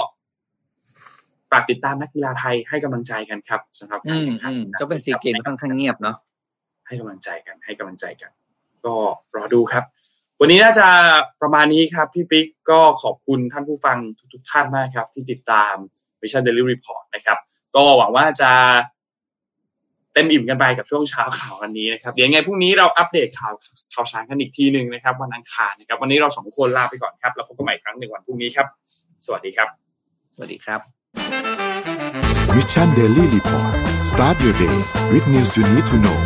[1.52, 6.18] ฝากติดตามนักกีฬาไทยให้กำลังใจกันครับสำหรับการแข่งขันจะเป็นซีเกมค่อนข้างเงียบเนาะ
[6.88, 8.32] ให้กำลังใจกันให้กำลังใจกัน
[8.86, 8.96] ก็
[9.36, 9.84] รอดูครับ
[10.40, 10.88] วันนี้น่าจะ
[11.42, 13.98] ประมาณนี้ครับพี่ปิ๊กก็ขอบคุณท่านผู้ฟัง
[14.34, 15.76] ทุกๆท่านมากครับ ที่ติดตาม
[16.26, 17.38] Mission Daily Report นะครับ
[17.76, 18.52] ก็หวังว่าจะ
[20.14, 23.54] เต็มอิ่มกันไปกับช่วงเช้าข่าววันนี้นะครับเดี๋ยวไงพรุ่งนี้เราอัปเดตข่าว
[23.94, 28.68] ข่าวสารกันอีกทีหนึ่งนะครับ วันอังคารนะครับ วันนี้เราสองคนลาไปก่อนครับแล้วพบกันใหม่ครั้งหนึ่งวันพรุ่งนี้ครับ
[29.26, 29.68] สวัสดีครับ
[30.36, 30.80] สวัสดีครับ
[32.56, 33.74] Mission Daily Report
[34.12, 34.78] start your day
[35.12, 36.20] with news you need to know